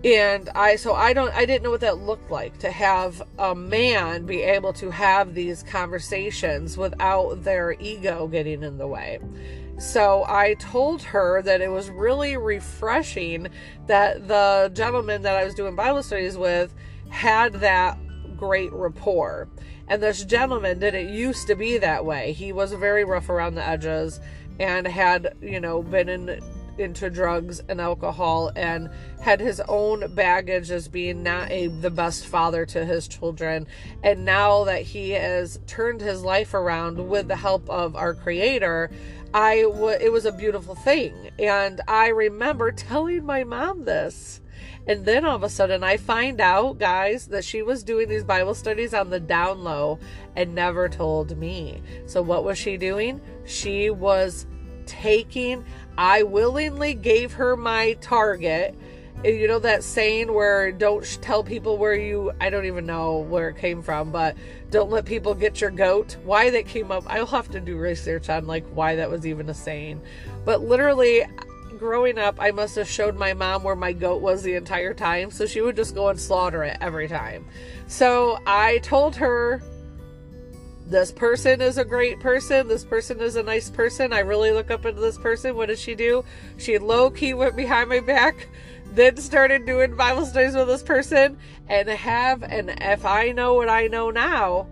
And 0.03 0.49
I 0.53 0.75
so 0.75 0.93
I 0.93 1.13
don't 1.13 1.33
I 1.33 1.45
didn't 1.45 1.63
know 1.63 1.71
what 1.71 1.81
that 1.81 1.97
looked 1.97 2.29
like 2.29 2.59
to 2.59 2.69
have 2.69 3.23
a 3.39 3.55
man 3.55 4.27
be 4.27 4.43
able 4.43 4.71
to 4.73 4.91
have 4.91 5.33
these 5.33 5.63
conversations 5.63 6.77
without 6.77 7.43
their 7.43 7.71
ego 7.79 8.27
getting 8.27 8.61
in 8.61 8.77
the 8.77 8.85
way. 8.85 9.19
So 9.77 10.25
I 10.27 10.53
told 10.53 11.01
her 11.03 11.41
that 11.41 11.59
it 11.59 11.69
was 11.69 11.89
really 11.89 12.37
refreshing 12.37 13.49
that 13.87 14.27
the 14.27 14.71
gentleman 14.73 15.23
that 15.23 15.35
I 15.35 15.43
was 15.43 15.53
doing 15.53 15.75
Bible 15.75 16.01
studies 16.01 16.37
with 16.37 16.73
had 17.09 17.53
that 17.55 17.97
great 18.37 18.71
rapport. 18.71 19.49
And 19.87 20.01
this 20.01 20.23
gentleman 20.23 20.79
didn't 20.79 21.13
used 21.13 21.47
to 21.47 21.55
be 21.55 21.77
that 21.77 22.05
way. 22.05 22.31
He 22.31 22.53
was 22.53 22.71
very 22.73 23.03
rough 23.03 23.29
around 23.29 23.55
the 23.55 23.67
edges 23.67 24.19
and 24.59 24.87
had, 24.87 25.35
you 25.41 25.59
know, 25.59 25.83
been 25.83 26.09
in 26.09 26.41
into 26.77 27.09
drugs 27.09 27.61
and 27.69 27.79
alcohol 27.79 28.51
and 28.55 28.89
had 29.21 29.39
his 29.39 29.61
own 29.67 30.13
baggage 30.13 30.69
as 30.71 30.87
being 30.87 31.23
not 31.23 31.49
a 31.51 31.67
the 31.67 31.89
best 31.89 32.25
father 32.25 32.65
to 32.65 32.85
his 32.85 33.07
children 33.07 33.65
and 34.03 34.25
now 34.25 34.63
that 34.65 34.81
he 34.81 35.11
has 35.11 35.59
turned 35.67 36.01
his 36.01 36.23
life 36.23 36.53
around 36.53 37.07
with 37.07 37.27
the 37.27 37.35
help 37.35 37.69
of 37.69 37.95
our 37.95 38.13
creator 38.13 38.91
I 39.35 39.63
w- 39.63 39.97
it 39.99 40.13
was 40.13 40.25
a 40.25 40.31
beautiful 40.31 40.75
thing. 40.75 41.13
And 41.37 41.81
I 41.89 42.07
remember 42.07 42.71
telling 42.71 43.25
my 43.25 43.43
mom 43.43 43.83
this. 43.83 44.39
And 44.87 45.03
then 45.05 45.25
all 45.25 45.35
of 45.35 45.43
a 45.43 45.49
sudden, 45.49 45.83
I 45.83 45.97
find 45.97 46.39
out, 46.39 46.77
guys, 46.77 47.27
that 47.27 47.43
she 47.43 47.61
was 47.61 47.83
doing 47.83 48.07
these 48.07 48.23
Bible 48.23 48.55
studies 48.55 48.93
on 48.93 49.09
the 49.09 49.19
down 49.19 49.61
low 49.61 49.99
and 50.37 50.55
never 50.55 50.87
told 50.87 51.37
me. 51.37 51.81
So, 52.05 52.21
what 52.21 52.45
was 52.45 52.57
she 52.57 52.77
doing? 52.77 53.19
She 53.43 53.89
was 53.89 54.47
taking, 54.85 55.65
I 55.97 56.23
willingly 56.23 56.93
gave 56.93 57.33
her 57.33 57.57
my 57.57 57.97
target 57.99 58.73
you 59.33 59.47
know 59.47 59.59
that 59.59 59.83
saying 59.83 60.31
where 60.31 60.71
don't 60.71 61.19
tell 61.21 61.43
people 61.43 61.77
where 61.77 61.95
you 61.95 62.31
i 62.39 62.49
don't 62.49 62.65
even 62.65 62.85
know 62.85 63.17
where 63.19 63.49
it 63.49 63.57
came 63.57 63.81
from 63.81 64.11
but 64.11 64.35
don't 64.69 64.91
let 64.91 65.05
people 65.05 65.33
get 65.33 65.59
your 65.59 65.71
goat 65.71 66.15
why 66.23 66.49
that 66.49 66.65
came 66.67 66.91
up 66.91 67.03
i'll 67.07 67.25
have 67.25 67.49
to 67.49 67.59
do 67.59 67.77
research 67.77 68.29
on 68.29 68.45
like 68.45 68.65
why 68.67 68.95
that 68.95 69.09
was 69.09 69.25
even 69.25 69.49
a 69.49 69.53
saying 69.53 69.99
but 70.43 70.61
literally 70.61 71.23
growing 71.79 72.17
up 72.17 72.37
i 72.39 72.51
must 72.51 72.75
have 72.75 72.87
showed 72.87 73.17
my 73.17 73.33
mom 73.33 73.63
where 73.63 73.75
my 73.75 73.91
goat 73.91 74.21
was 74.21 74.43
the 74.43 74.53
entire 74.53 74.93
time 74.93 75.31
so 75.31 75.45
she 75.45 75.61
would 75.61 75.75
just 75.75 75.95
go 75.95 76.09
and 76.09 76.19
slaughter 76.19 76.63
it 76.63 76.77
every 76.79 77.07
time 77.07 77.45
so 77.87 78.39
i 78.45 78.77
told 78.79 79.15
her 79.15 79.61
this 80.87 81.11
person 81.11 81.61
is 81.61 81.79
a 81.79 81.83
great 81.83 82.19
person. 82.19 82.67
This 82.67 82.83
person 82.83 83.19
is 83.19 83.35
a 83.35 83.41
nice 83.41 83.71
person. 83.71 84.13
I 84.13 84.19
really 84.19 84.51
look 84.51 84.69
up 84.69 84.85
into 84.85 85.01
this 85.01 85.17
person. 85.17 85.55
What 85.55 85.69
does 85.69 85.79
she 85.79 85.95
do? 85.95 86.23
She 86.57 86.77
low 86.77 87.09
key 87.09 87.33
went 87.33 87.55
behind 87.55 87.89
my 87.89 88.01
back, 88.01 88.47
then 88.95 89.17
started 89.17 89.65
doing 89.65 89.95
Bible 89.95 90.25
studies 90.25 90.55
with 90.55 90.67
this 90.67 90.83
person 90.83 91.37
and 91.67 91.89
have 91.89 92.43
and 92.43 92.73
if 92.81 93.05
I 93.05 93.31
know 93.31 93.53
what 93.53 93.69
I 93.69 93.87
know 93.87 94.09
now, 94.09 94.67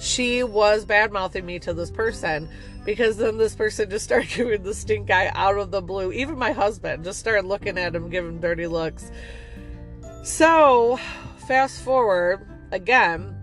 she 0.00 0.42
was 0.42 0.84
bad 0.84 1.12
mouthing 1.12 1.46
me 1.46 1.58
to 1.60 1.72
this 1.72 1.90
person 1.90 2.48
because 2.84 3.16
then 3.16 3.38
this 3.38 3.54
person 3.54 3.88
just 3.88 4.04
started 4.04 4.30
giving 4.34 4.62
the 4.62 4.74
stink 4.74 5.10
eye 5.10 5.30
out 5.34 5.58
of 5.58 5.70
the 5.70 5.80
blue. 5.80 6.12
Even 6.12 6.38
my 6.38 6.52
husband 6.52 7.04
just 7.04 7.18
started 7.18 7.46
looking 7.46 7.78
at 7.78 7.94
him, 7.94 8.10
giving 8.10 8.40
dirty 8.40 8.66
looks. 8.66 9.10
So, 10.24 10.98
fast 11.46 11.82
forward 11.82 12.46
again, 12.70 13.36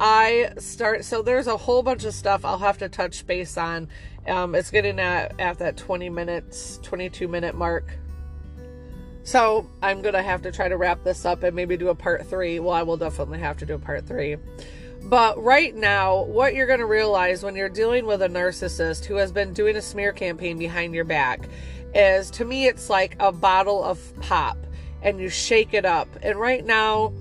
I 0.00 0.52
start. 0.58 1.04
So 1.04 1.22
there's 1.22 1.46
a 1.46 1.56
whole 1.56 1.82
bunch 1.82 2.04
of 2.04 2.14
stuff 2.14 2.44
I'll 2.44 2.58
have 2.58 2.78
to 2.78 2.88
touch 2.88 3.26
base 3.26 3.56
on. 3.56 3.88
Um, 4.26 4.54
it's 4.54 4.70
getting 4.70 4.98
at 4.98 5.38
at 5.38 5.58
that 5.58 5.76
20 5.76 6.08
minutes, 6.10 6.78
22 6.82 7.28
minute 7.28 7.54
mark 7.54 7.98
so 9.24 9.68
I'm 9.82 10.02
gonna 10.02 10.22
have 10.22 10.42
to 10.42 10.52
try 10.52 10.68
to 10.68 10.76
wrap 10.76 11.02
this 11.02 11.24
up 11.24 11.42
and 11.42 11.56
maybe 11.56 11.76
do 11.76 11.88
a 11.88 11.94
part 11.94 12.26
three. 12.26 12.60
Well, 12.60 12.74
I 12.74 12.82
will 12.82 12.98
definitely 12.98 13.40
have 13.40 13.56
to 13.58 13.66
do 13.66 13.74
a 13.74 13.78
part 13.78 14.06
three. 14.06 14.36
But 15.02 15.42
right 15.42 15.74
now, 15.74 16.22
what 16.24 16.54
you're 16.54 16.66
gonna 16.66 16.86
realize 16.86 17.42
when 17.42 17.56
you're 17.56 17.68
dealing 17.68 18.06
with 18.06 18.22
a 18.22 18.28
narcissist 18.28 19.06
who 19.06 19.16
has 19.16 19.32
been 19.32 19.52
doing 19.52 19.76
a 19.76 19.82
smear 19.82 20.12
campaign 20.12 20.58
behind 20.58 20.94
your 20.94 21.04
back 21.04 21.48
is 21.94 22.30
to 22.32 22.44
me, 22.44 22.66
it's 22.66 22.90
like 22.90 23.16
a 23.18 23.32
bottle 23.32 23.82
of 23.82 23.98
pop 24.20 24.58
and 25.02 25.18
you 25.20 25.28
shake 25.28 25.74
it 25.74 25.84
up. 25.84 26.08
And 26.22 26.38
right 26.38 26.64
now, 26.64 27.12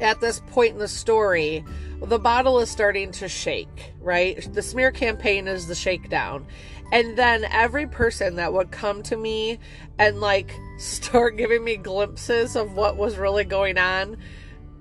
at 0.00 0.20
this 0.20 0.40
point 0.50 0.72
in 0.72 0.78
the 0.78 0.88
story, 0.88 1.64
the 2.02 2.18
bottle 2.18 2.60
is 2.60 2.70
starting 2.70 3.12
to 3.12 3.28
shake, 3.28 3.92
right? 4.00 4.52
The 4.52 4.62
smear 4.62 4.90
campaign 4.90 5.48
is 5.48 5.66
the 5.66 5.74
shakedown. 5.74 6.46
And 6.92 7.16
then 7.16 7.44
every 7.44 7.86
person 7.86 8.36
that 8.36 8.52
would 8.52 8.70
come 8.70 9.02
to 9.04 9.16
me 9.16 9.58
and 9.98 10.20
like 10.20 10.58
start 10.78 11.36
giving 11.36 11.64
me 11.64 11.76
glimpses 11.76 12.56
of 12.56 12.72
what 12.72 12.96
was 12.96 13.16
really 13.16 13.44
going 13.44 13.78
on, 13.78 14.16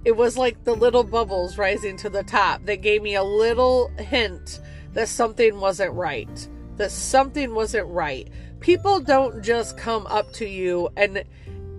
it 0.05 0.15
was 0.15 0.37
like 0.37 0.63
the 0.63 0.75
little 0.75 1.03
bubbles 1.03 1.57
rising 1.57 1.97
to 1.97 2.09
the 2.09 2.23
top 2.23 2.65
that 2.65 2.81
gave 2.81 3.01
me 3.01 3.15
a 3.15 3.23
little 3.23 3.89
hint 3.97 4.59
that 4.93 5.09
something 5.09 5.59
wasn't 5.59 5.93
right. 5.93 6.47
That 6.77 6.91
something 6.91 7.53
wasn't 7.53 7.87
right. 7.87 8.29
People 8.61 8.99
don't 8.99 9.43
just 9.43 9.77
come 9.77 10.07
up 10.07 10.31
to 10.33 10.47
you 10.47 10.89
and 10.95 11.23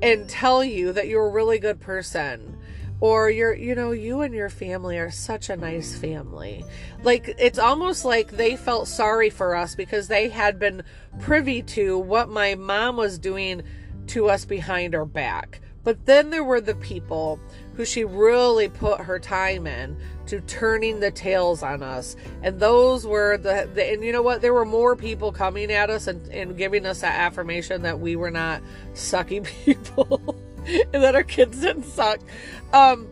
and 0.03 0.29
tell 0.29 0.65
you 0.65 0.93
that 0.93 1.09
you're 1.09 1.27
a 1.27 1.31
really 1.31 1.59
good 1.59 1.81
person 1.81 2.57
or 3.01 3.31
you're 3.31 3.55
you 3.55 3.75
know 3.75 3.93
you 3.93 4.21
and 4.21 4.35
your 4.35 4.51
family 4.51 4.99
are 4.99 5.11
such 5.11 5.49
a 5.49 5.57
nice 5.57 5.95
family. 5.95 6.65
Like 7.03 7.35
it's 7.39 7.59
almost 7.59 8.05
like 8.05 8.33
they 8.33 8.57
felt 8.57 8.89
sorry 8.89 9.31
for 9.31 9.57
us 9.57 9.75
because 9.75 10.09
they 10.09 10.29
had 10.29 10.59
been 10.59 10.83
privy 11.19 11.63
to 11.63 11.99
what 11.99 12.29
my 12.29 12.55
mom 12.55 12.97
was 12.97 13.19
doing 13.19 13.63
to 14.09 14.29
us 14.29 14.45
behind 14.45 14.95
our 14.95 15.07
back. 15.07 15.61
But 15.83 16.05
then 16.05 16.29
there 16.29 16.45
were 16.45 16.61
the 16.61 16.75
people 16.75 17.41
who 17.75 17.87
she 17.87 18.05
really 18.05 18.69
put 18.69 19.01
her 19.01 19.19
time 19.19 19.67
in 19.67 19.97
to 20.27 20.41
turning 20.43 21.01
the 21.01 21.11
tails 21.11 21.63
on 21.63 21.83
us. 21.83 22.17
And 22.43 22.61
those 22.61 23.07
were 23.07 23.39
the, 23.39 23.69
the 23.73 23.93
and 23.93 24.05
you 24.05 24.13
know 24.13 24.21
what? 24.21 24.43
There 24.43 24.53
were 24.53 24.67
more 24.67 24.95
people 24.95 25.33
coming 25.33 25.73
at 25.73 25.89
us 25.89 26.07
and, 26.07 26.31
and 26.31 26.59
giving 26.59 26.85
us 26.85 27.01
that 27.01 27.19
affirmation 27.19 27.83
that 27.83 27.99
we 27.99 28.15
were 28.15 28.31
not 28.31 28.61
sucky 28.93 29.43
people 29.65 30.37
and 30.93 31.03
that 31.03 31.15
our 31.15 31.23
kids 31.23 31.61
didn't 31.61 31.85
suck. 31.85 32.21
Um, 32.73 33.09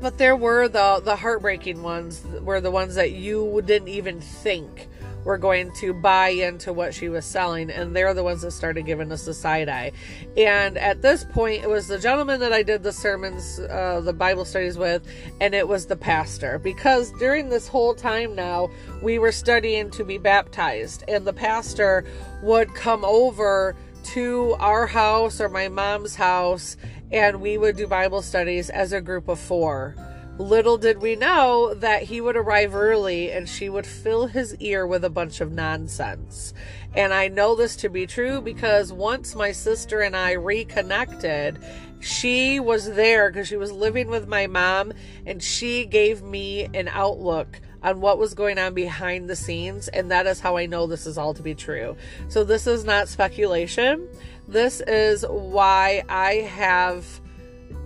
but 0.00 0.18
there 0.18 0.34
were 0.34 0.68
the 0.68 1.00
the 1.04 1.14
heartbreaking 1.14 1.82
ones, 1.82 2.24
were 2.40 2.60
the 2.60 2.72
ones 2.72 2.96
that 2.96 3.12
you 3.12 3.62
didn't 3.64 3.88
even 3.88 4.20
think 4.20 4.88
were 5.24 5.38
going 5.38 5.70
to 5.72 5.94
buy 5.94 6.30
into 6.30 6.72
what 6.72 6.92
she 6.92 7.08
was 7.08 7.24
selling, 7.24 7.70
and 7.70 7.94
they're 7.94 8.14
the 8.14 8.24
ones 8.24 8.42
that 8.42 8.50
started 8.50 8.84
giving 8.84 9.12
us 9.12 9.24
the 9.24 9.34
side 9.34 9.68
eye. 9.68 9.92
And 10.36 10.76
at 10.76 11.02
this 11.02 11.24
point, 11.24 11.62
it 11.62 11.68
was 11.68 11.86
the 11.86 11.98
gentleman 11.98 12.40
that 12.40 12.52
I 12.52 12.62
did 12.62 12.82
the 12.82 12.92
sermons, 12.92 13.60
uh, 13.60 14.00
the 14.00 14.12
Bible 14.12 14.44
studies 14.44 14.76
with, 14.76 15.06
and 15.40 15.54
it 15.54 15.68
was 15.68 15.86
the 15.86 15.96
pastor. 15.96 16.58
Because 16.58 17.12
during 17.12 17.48
this 17.48 17.68
whole 17.68 17.94
time 17.94 18.34
now, 18.34 18.70
we 19.00 19.18
were 19.18 19.32
studying 19.32 19.90
to 19.92 20.04
be 20.04 20.18
baptized, 20.18 21.04
and 21.06 21.24
the 21.24 21.32
pastor 21.32 22.04
would 22.42 22.74
come 22.74 23.04
over 23.04 23.76
to 24.04 24.56
our 24.58 24.86
house 24.86 25.40
or 25.40 25.48
my 25.48 25.68
mom's 25.68 26.14
house 26.14 26.76
and 27.10 27.40
we 27.40 27.58
would 27.58 27.76
do 27.76 27.86
Bible 27.86 28.22
studies 28.22 28.70
as 28.70 28.92
a 28.92 29.00
group 29.00 29.28
of 29.28 29.38
four. 29.38 29.94
Little 30.38 30.78
did 30.78 31.02
we 31.02 31.14
know 31.14 31.74
that 31.74 32.04
he 32.04 32.20
would 32.20 32.36
arrive 32.36 32.74
early 32.74 33.30
and 33.30 33.46
she 33.46 33.68
would 33.68 33.86
fill 33.86 34.26
his 34.26 34.56
ear 34.56 34.86
with 34.86 35.04
a 35.04 35.10
bunch 35.10 35.42
of 35.42 35.52
nonsense. 35.52 36.54
And 36.94 37.12
I 37.12 37.28
know 37.28 37.54
this 37.54 37.76
to 37.76 37.90
be 37.90 38.06
true 38.06 38.40
because 38.40 38.92
once 38.92 39.34
my 39.34 39.52
sister 39.52 40.00
and 40.00 40.16
I 40.16 40.32
reconnected, 40.32 41.62
she 42.00 42.60
was 42.60 42.94
there 42.94 43.30
because 43.30 43.46
she 43.46 43.56
was 43.56 43.72
living 43.72 44.08
with 44.08 44.26
my 44.26 44.46
mom 44.46 44.94
and 45.26 45.42
she 45.42 45.84
gave 45.84 46.22
me 46.22 46.68
an 46.72 46.88
outlook 46.88 47.60
on 47.82 48.00
what 48.00 48.18
was 48.18 48.34
going 48.34 48.58
on 48.58 48.74
behind 48.74 49.28
the 49.28 49.36
scenes, 49.36 49.88
and 49.88 50.10
that 50.10 50.26
is 50.26 50.40
how 50.40 50.56
I 50.56 50.66
know 50.66 50.86
this 50.86 51.06
is 51.06 51.18
all 51.18 51.34
to 51.34 51.42
be 51.42 51.54
true. 51.54 51.96
So, 52.28 52.44
this 52.44 52.66
is 52.66 52.84
not 52.84 53.08
speculation. 53.08 54.08
This 54.48 54.80
is 54.80 55.24
why 55.28 56.04
I 56.08 56.34
have 56.34 57.06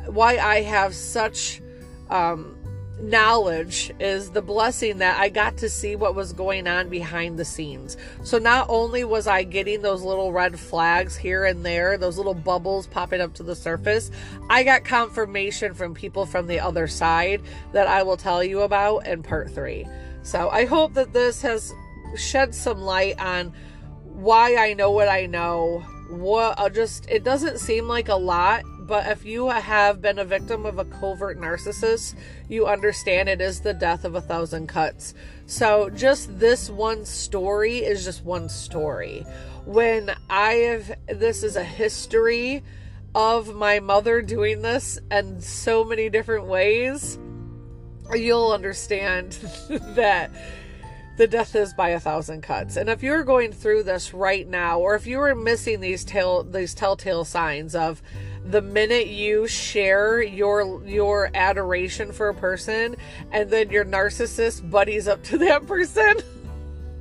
why 0.06 0.38
I 0.38 0.62
have 0.62 0.94
such 0.94 1.60
um, 2.10 2.55
knowledge 3.00 3.92
is 4.00 4.30
the 4.30 4.42
blessing 4.42 4.98
that 4.98 5.18
I 5.20 5.28
got 5.28 5.58
to 5.58 5.68
see 5.68 5.96
what 5.96 6.14
was 6.14 6.32
going 6.32 6.66
on 6.66 6.88
behind 6.88 7.38
the 7.38 7.44
scenes. 7.44 7.96
So 8.22 8.38
not 8.38 8.66
only 8.68 9.04
was 9.04 9.26
I 9.26 9.42
getting 9.42 9.82
those 9.82 10.02
little 10.02 10.32
red 10.32 10.58
flags 10.58 11.16
here 11.16 11.44
and 11.44 11.64
there, 11.64 11.98
those 11.98 12.16
little 12.16 12.34
bubbles 12.34 12.86
popping 12.86 13.20
up 13.20 13.34
to 13.34 13.42
the 13.42 13.54
surface, 13.54 14.10
I 14.48 14.62
got 14.62 14.84
confirmation 14.84 15.74
from 15.74 15.94
people 15.94 16.26
from 16.26 16.46
the 16.46 16.60
other 16.60 16.86
side 16.86 17.42
that 17.72 17.86
I 17.86 18.02
will 18.02 18.16
tell 18.16 18.42
you 18.42 18.62
about 18.62 19.06
in 19.06 19.22
part 19.22 19.50
3. 19.50 19.86
So 20.22 20.48
I 20.50 20.64
hope 20.64 20.94
that 20.94 21.12
this 21.12 21.42
has 21.42 21.72
shed 22.16 22.54
some 22.54 22.80
light 22.80 23.20
on 23.20 23.52
why 24.04 24.56
I 24.56 24.72
know 24.74 24.90
what 24.90 25.08
I 25.08 25.26
know. 25.26 25.84
What 26.08 26.58
uh, 26.58 26.68
just 26.68 27.08
it 27.10 27.24
doesn't 27.24 27.58
seem 27.58 27.88
like 27.88 28.08
a 28.08 28.14
lot, 28.14 28.62
but 28.86 29.06
if 29.08 29.24
you 29.24 29.48
have 29.48 30.00
been 30.00 30.18
a 30.18 30.24
victim 30.24 30.64
of 30.64 30.78
a 30.78 30.84
covert 30.84 31.38
narcissist, 31.38 32.14
you 32.48 32.66
understand 32.66 33.28
it 33.28 33.40
is 33.40 33.60
the 33.60 33.74
death 33.74 34.04
of 34.04 34.14
a 34.14 34.20
thousand 34.20 34.68
cuts. 34.68 35.14
So, 35.46 35.90
just 35.90 36.38
this 36.38 36.70
one 36.70 37.04
story 37.04 37.78
is 37.78 38.04
just 38.04 38.24
one 38.24 38.48
story. 38.48 39.26
When 39.64 40.14
I 40.30 40.52
have, 40.52 40.98
this 41.08 41.42
is 41.42 41.56
a 41.56 41.64
history 41.64 42.62
of 43.14 43.54
my 43.54 43.80
mother 43.80 44.22
doing 44.22 44.62
this 44.62 44.98
in 45.10 45.40
so 45.40 45.84
many 45.84 46.08
different 46.08 46.46
ways, 46.46 47.18
you'll 48.14 48.52
understand 48.52 49.32
that 49.70 50.30
the 51.16 51.26
death 51.26 51.54
is 51.54 51.72
by 51.72 51.90
a 51.90 52.00
thousand 52.00 52.42
cuts. 52.42 52.76
And 52.76 52.90
if 52.90 53.02
you're 53.02 53.24
going 53.24 53.52
through 53.52 53.84
this 53.84 54.12
right 54.12 54.46
now, 54.46 54.80
or 54.80 54.94
if 54.94 55.06
you 55.06 55.18
are 55.20 55.34
missing 55.34 55.80
these 55.80 56.04
tell 56.04 56.42
these 56.42 56.74
telltale 56.74 57.24
signs 57.24 57.74
of 57.74 58.02
the 58.50 58.62
minute 58.62 59.08
you 59.08 59.46
share 59.48 60.22
your 60.22 60.84
your 60.84 61.30
adoration 61.34 62.12
for 62.12 62.28
a 62.28 62.34
person 62.34 62.96
and 63.32 63.50
then 63.50 63.70
your 63.70 63.84
narcissist 63.84 64.68
buddies 64.70 65.08
up 65.08 65.22
to 65.24 65.38
that 65.38 65.66
person 65.66 66.16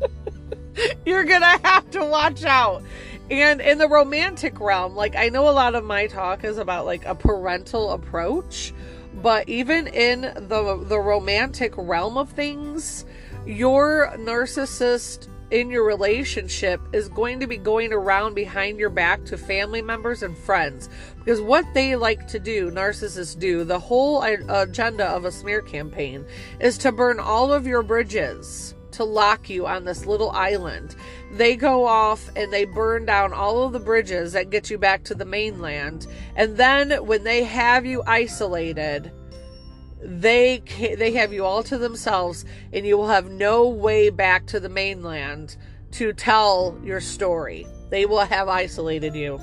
you're 1.06 1.24
gonna 1.24 1.60
have 1.64 1.90
to 1.92 2.04
watch 2.04 2.44
out. 2.44 2.84
And 3.30 3.62
in 3.62 3.78
the 3.80 3.88
romantic 3.88 4.60
realm 4.60 4.96
like 4.96 5.16
i 5.16 5.30
know 5.30 5.50
a 5.50 5.52
lot 5.52 5.74
of 5.74 5.84
my 5.84 6.06
talk 6.06 6.44
is 6.44 6.60
about 6.60 6.86
like 6.86 7.06
a 7.06 7.16
parental 7.16 7.92
approach 7.92 8.72
but 9.16 9.50
even 9.50 9.88
in 9.88 10.22
the 10.22 10.86
the 10.88 11.00
romantic 11.00 11.74
realm 11.76 12.18
of 12.18 12.30
things 12.30 13.04
your 13.48 14.12
narcissist 14.18 15.28
in 15.52 15.70
your 15.70 15.84
relationship 15.84 16.82
is 16.94 17.08
going 17.10 17.40
to 17.40 17.48
be 17.48 17.58
going 17.58 17.94
around 17.94 18.34
behind 18.34 18.80
your 18.80 18.90
back 18.90 19.24
to 19.26 19.38
family 19.38 19.82
members 19.82 20.24
and 20.24 20.38
friends. 20.38 20.90
Because 21.18 21.42
what 21.42 21.66
they 21.74 21.96
like 21.96 22.28
to 22.28 22.40
do 22.40 22.72
narcissists 22.72 23.38
do 23.38 23.64
the 23.64 23.80
whole 23.80 24.22
agenda 24.24 25.06
of 25.06 25.26
a 25.26 25.32
smear 25.32 25.62
campaign 25.62 26.26
is 26.60 26.78
to 26.80 26.92
burn 26.92 27.20
all 27.20 27.54
of 27.54 27.68
your 27.68 27.84
bridges 27.84 28.76
to 28.96 29.04
lock 29.04 29.50
you 29.50 29.68
on 29.68 29.84
this 29.84 30.06
little 30.06 30.32
island. 30.32 30.96
They 31.34 31.56
go 31.56 31.86
off 31.86 32.30
and 32.36 32.52
they 32.52 32.64
burn 32.66 33.06
down 33.06 33.34
all 33.34 33.64
of 33.64 33.74
the 33.74 33.80
bridges 33.80 34.34
that 34.34 34.50
get 34.50 34.70
you 34.70 34.78
back 34.78 35.04
to 35.06 35.16
the 35.16 35.26
mainland. 35.26 36.08
And 36.36 36.56
then 36.56 36.92
when 37.06 37.24
they 37.24 37.44
have 37.44 37.86
you 37.86 38.04
isolated 38.08 39.12
they 40.06 40.62
they 40.98 41.12
have 41.13 41.34
you 41.34 41.44
all 41.44 41.63
to 41.63 41.78
themselves 41.78 42.46
and 42.72 42.86
you 42.86 42.98
will 42.98 43.08
have 43.08 43.30
no 43.30 43.68
way 43.68 44.10
back 44.10 44.46
to 44.48 44.60
the 44.60 44.70
mainland 44.70 45.58
to 45.91 46.13
tell 46.13 46.80
your 46.84 47.02
story. 47.02 47.65
They 47.89 48.06
will 48.06 48.20
have 48.20 48.48
isolated 48.48 49.15
you 49.15 49.39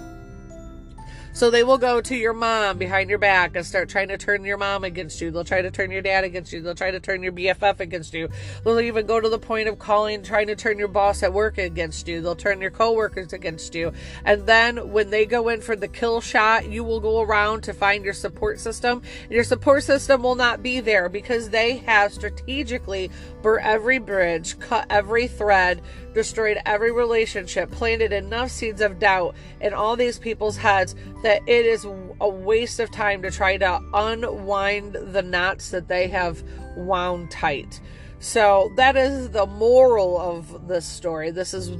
so 1.32 1.50
they 1.50 1.64
will 1.64 1.78
go 1.78 2.00
to 2.00 2.14
your 2.14 2.34
mom 2.34 2.76
behind 2.78 3.08
your 3.08 3.18
back 3.18 3.56
and 3.56 3.64
start 3.64 3.88
trying 3.88 4.08
to 4.08 4.18
turn 4.18 4.44
your 4.44 4.58
mom 4.58 4.84
against 4.84 5.20
you. 5.20 5.30
They'll 5.30 5.44
try 5.44 5.62
to 5.62 5.70
turn 5.70 5.90
your 5.90 6.02
dad 6.02 6.24
against 6.24 6.52
you. 6.52 6.60
They'll 6.60 6.74
try 6.74 6.90
to 6.90 7.00
turn 7.00 7.22
your 7.22 7.32
BFF 7.32 7.80
against 7.80 8.12
you. 8.12 8.28
They'll 8.64 8.80
even 8.80 9.06
go 9.06 9.18
to 9.18 9.28
the 9.28 9.38
point 9.38 9.68
of 9.68 9.78
calling, 9.78 10.22
trying 10.22 10.48
to 10.48 10.56
turn 10.56 10.78
your 10.78 10.88
boss 10.88 11.22
at 11.22 11.32
work 11.32 11.56
against 11.56 12.06
you. 12.06 12.20
They'll 12.20 12.36
turn 12.36 12.60
your 12.60 12.70
coworkers 12.70 13.32
against 13.32 13.74
you. 13.74 13.92
And 14.24 14.46
then 14.46 14.92
when 14.92 15.10
they 15.10 15.24
go 15.24 15.48
in 15.48 15.62
for 15.62 15.74
the 15.74 15.88
kill 15.88 16.20
shot, 16.20 16.68
you 16.68 16.84
will 16.84 17.00
go 17.00 17.22
around 17.22 17.62
to 17.62 17.72
find 17.72 18.04
your 18.04 18.14
support 18.14 18.60
system. 18.60 19.02
And 19.24 19.32
your 19.32 19.44
support 19.44 19.84
system 19.84 20.22
will 20.22 20.34
not 20.34 20.62
be 20.62 20.80
there 20.80 21.08
because 21.08 21.48
they 21.48 21.78
have 21.78 22.12
strategically 22.12 23.10
burnt 23.40 23.64
every 23.64 23.98
bridge, 23.98 24.58
cut 24.58 24.86
every 24.90 25.28
thread, 25.28 25.80
destroyed 26.14 26.58
every 26.66 26.92
relationship, 26.92 27.70
planted 27.70 28.12
enough 28.12 28.50
seeds 28.50 28.80
of 28.80 28.98
doubt 28.98 29.34
in 29.60 29.72
all 29.72 29.96
these 29.96 30.18
people's 30.18 30.56
heads 30.56 30.94
that 31.22 31.42
it 31.46 31.66
is 31.66 31.84
a 32.20 32.28
waste 32.28 32.80
of 32.80 32.90
time 32.90 33.22
to 33.22 33.30
try 33.30 33.56
to 33.56 33.80
unwind 33.94 34.94
the 34.94 35.22
knots 35.22 35.70
that 35.70 35.88
they 35.88 36.08
have 36.08 36.42
wound 36.76 37.30
tight. 37.30 37.80
So 38.18 38.72
that 38.76 38.96
is 38.96 39.30
the 39.30 39.46
moral 39.46 40.18
of 40.18 40.68
this 40.68 40.86
story. 40.86 41.30
This 41.30 41.54
is 41.54 41.76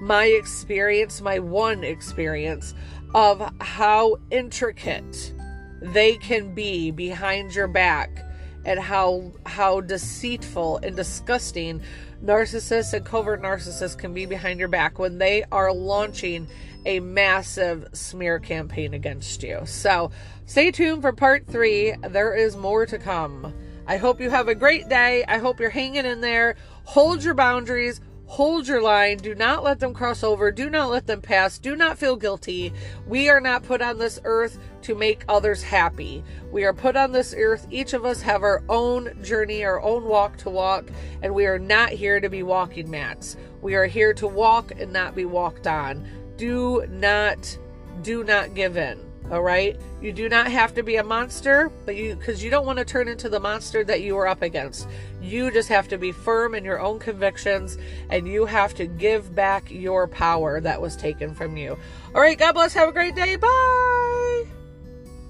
my 0.00 0.26
experience, 0.26 1.20
my 1.20 1.38
one 1.38 1.84
experience 1.84 2.74
of 3.14 3.52
how 3.60 4.16
intricate 4.30 5.32
they 5.80 6.16
can 6.16 6.54
be 6.54 6.90
behind 6.90 7.54
your 7.54 7.68
back 7.68 8.24
and 8.64 8.80
how 8.80 9.32
how 9.46 9.80
deceitful 9.80 10.78
and 10.78 10.96
disgusting 10.96 11.80
narcissists 12.24 12.94
and 12.94 13.04
covert 13.04 13.42
narcissists 13.42 13.96
can 13.96 14.14
be 14.14 14.26
behind 14.26 14.58
your 14.58 14.68
back 14.68 14.98
when 14.98 15.18
they 15.18 15.44
are 15.52 15.72
launching 15.72 16.48
a 16.86 17.00
massive 17.00 17.86
smear 17.92 18.38
campaign 18.38 18.94
against 18.94 19.42
you. 19.42 19.60
So 19.64 20.10
stay 20.46 20.70
tuned 20.70 21.02
for 21.02 21.12
part 21.12 21.46
three. 21.46 21.94
There 22.08 22.34
is 22.34 22.56
more 22.56 22.86
to 22.86 22.98
come. 22.98 23.54
I 23.86 23.98
hope 23.98 24.20
you 24.20 24.30
have 24.30 24.48
a 24.48 24.54
great 24.54 24.88
day. 24.88 25.24
I 25.28 25.38
hope 25.38 25.60
you're 25.60 25.70
hanging 25.70 26.06
in 26.06 26.20
there. 26.20 26.56
Hold 26.84 27.22
your 27.22 27.34
boundaries. 27.34 28.00
Hold 28.26 28.66
your 28.66 28.80
line. 28.80 29.18
Do 29.18 29.34
not 29.34 29.62
let 29.62 29.80
them 29.80 29.92
cross 29.92 30.24
over. 30.24 30.50
Do 30.50 30.70
not 30.70 30.90
let 30.90 31.06
them 31.06 31.20
pass. 31.20 31.58
Do 31.58 31.76
not 31.76 31.98
feel 31.98 32.16
guilty. 32.16 32.72
We 33.06 33.28
are 33.28 33.40
not 33.40 33.64
put 33.64 33.82
on 33.82 33.98
this 33.98 34.18
earth 34.24 34.58
to 34.82 34.94
make 34.94 35.24
others 35.28 35.62
happy. 35.62 36.24
We 36.50 36.64
are 36.64 36.72
put 36.72 36.96
on 36.96 37.12
this 37.12 37.34
earth. 37.36 37.66
Each 37.70 37.92
of 37.92 38.06
us 38.06 38.22
have 38.22 38.42
our 38.42 38.62
own 38.70 39.22
journey, 39.22 39.62
our 39.64 39.80
own 39.82 40.04
walk 40.04 40.38
to 40.38 40.50
walk, 40.50 40.88
and 41.22 41.34
we 41.34 41.44
are 41.46 41.58
not 41.58 41.90
here 41.90 42.18
to 42.18 42.30
be 42.30 42.42
walking 42.42 42.90
mats. 42.90 43.36
We 43.60 43.74
are 43.74 43.86
here 43.86 44.14
to 44.14 44.26
walk 44.26 44.72
and 44.78 44.92
not 44.92 45.14
be 45.14 45.26
walked 45.26 45.66
on 45.66 46.06
do 46.36 46.84
not 46.88 47.58
do 48.02 48.24
not 48.24 48.54
give 48.54 48.76
in 48.76 48.98
all 49.30 49.42
right? 49.42 49.76
You 50.02 50.12
do 50.12 50.28
not 50.28 50.48
have 50.48 50.74
to 50.74 50.82
be 50.82 50.96
a 50.96 51.04
monster 51.04 51.70
but 51.86 51.96
you 51.96 52.14
because 52.14 52.44
you 52.44 52.50
don't 52.50 52.66
want 52.66 52.78
to 52.78 52.84
turn 52.84 53.08
into 53.08 53.28
the 53.28 53.40
monster 53.40 53.82
that 53.84 54.02
you 54.02 54.16
are 54.18 54.28
up 54.28 54.42
against. 54.42 54.86
You 55.22 55.50
just 55.50 55.68
have 55.70 55.88
to 55.88 55.98
be 55.98 56.12
firm 56.12 56.54
in 56.54 56.64
your 56.64 56.78
own 56.80 56.98
convictions 56.98 57.78
and 58.10 58.28
you 58.28 58.44
have 58.44 58.74
to 58.74 58.86
give 58.86 59.34
back 59.34 59.70
your 59.70 60.06
power 60.06 60.60
that 60.60 60.80
was 60.80 60.96
taken 60.96 61.34
from 61.34 61.56
you. 61.56 61.78
All 62.14 62.20
right 62.20 62.38
god 62.38 62.52
bless. 62.52 62.74
Have 62.74 62.88
a 62.88 62.92
great 62.92 63.14
day. 63.14 63.36
Bye. 63.36 64.44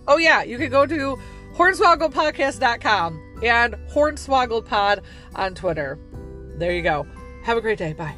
Oh 0.09 0.19
yeah 0.19 0.43
you 0.43 0.59
can 0.59 0.71
go 0.71 0.87
to 0.87 1.19
hornswogglepodcast.com 1.55 3.39
and 3.45 3.75
hornswogglepod 3.93 5.03
on 5.37 5.55
twitter. 5.55 5.99
There 6.57 6.73
you 6.73 6.83
go. 6.83 7.07
Have 7.45 7.59
a 7.59 7.61
great 7.61 7.79
day. 7.79 7.93
Bye 7.93 8.17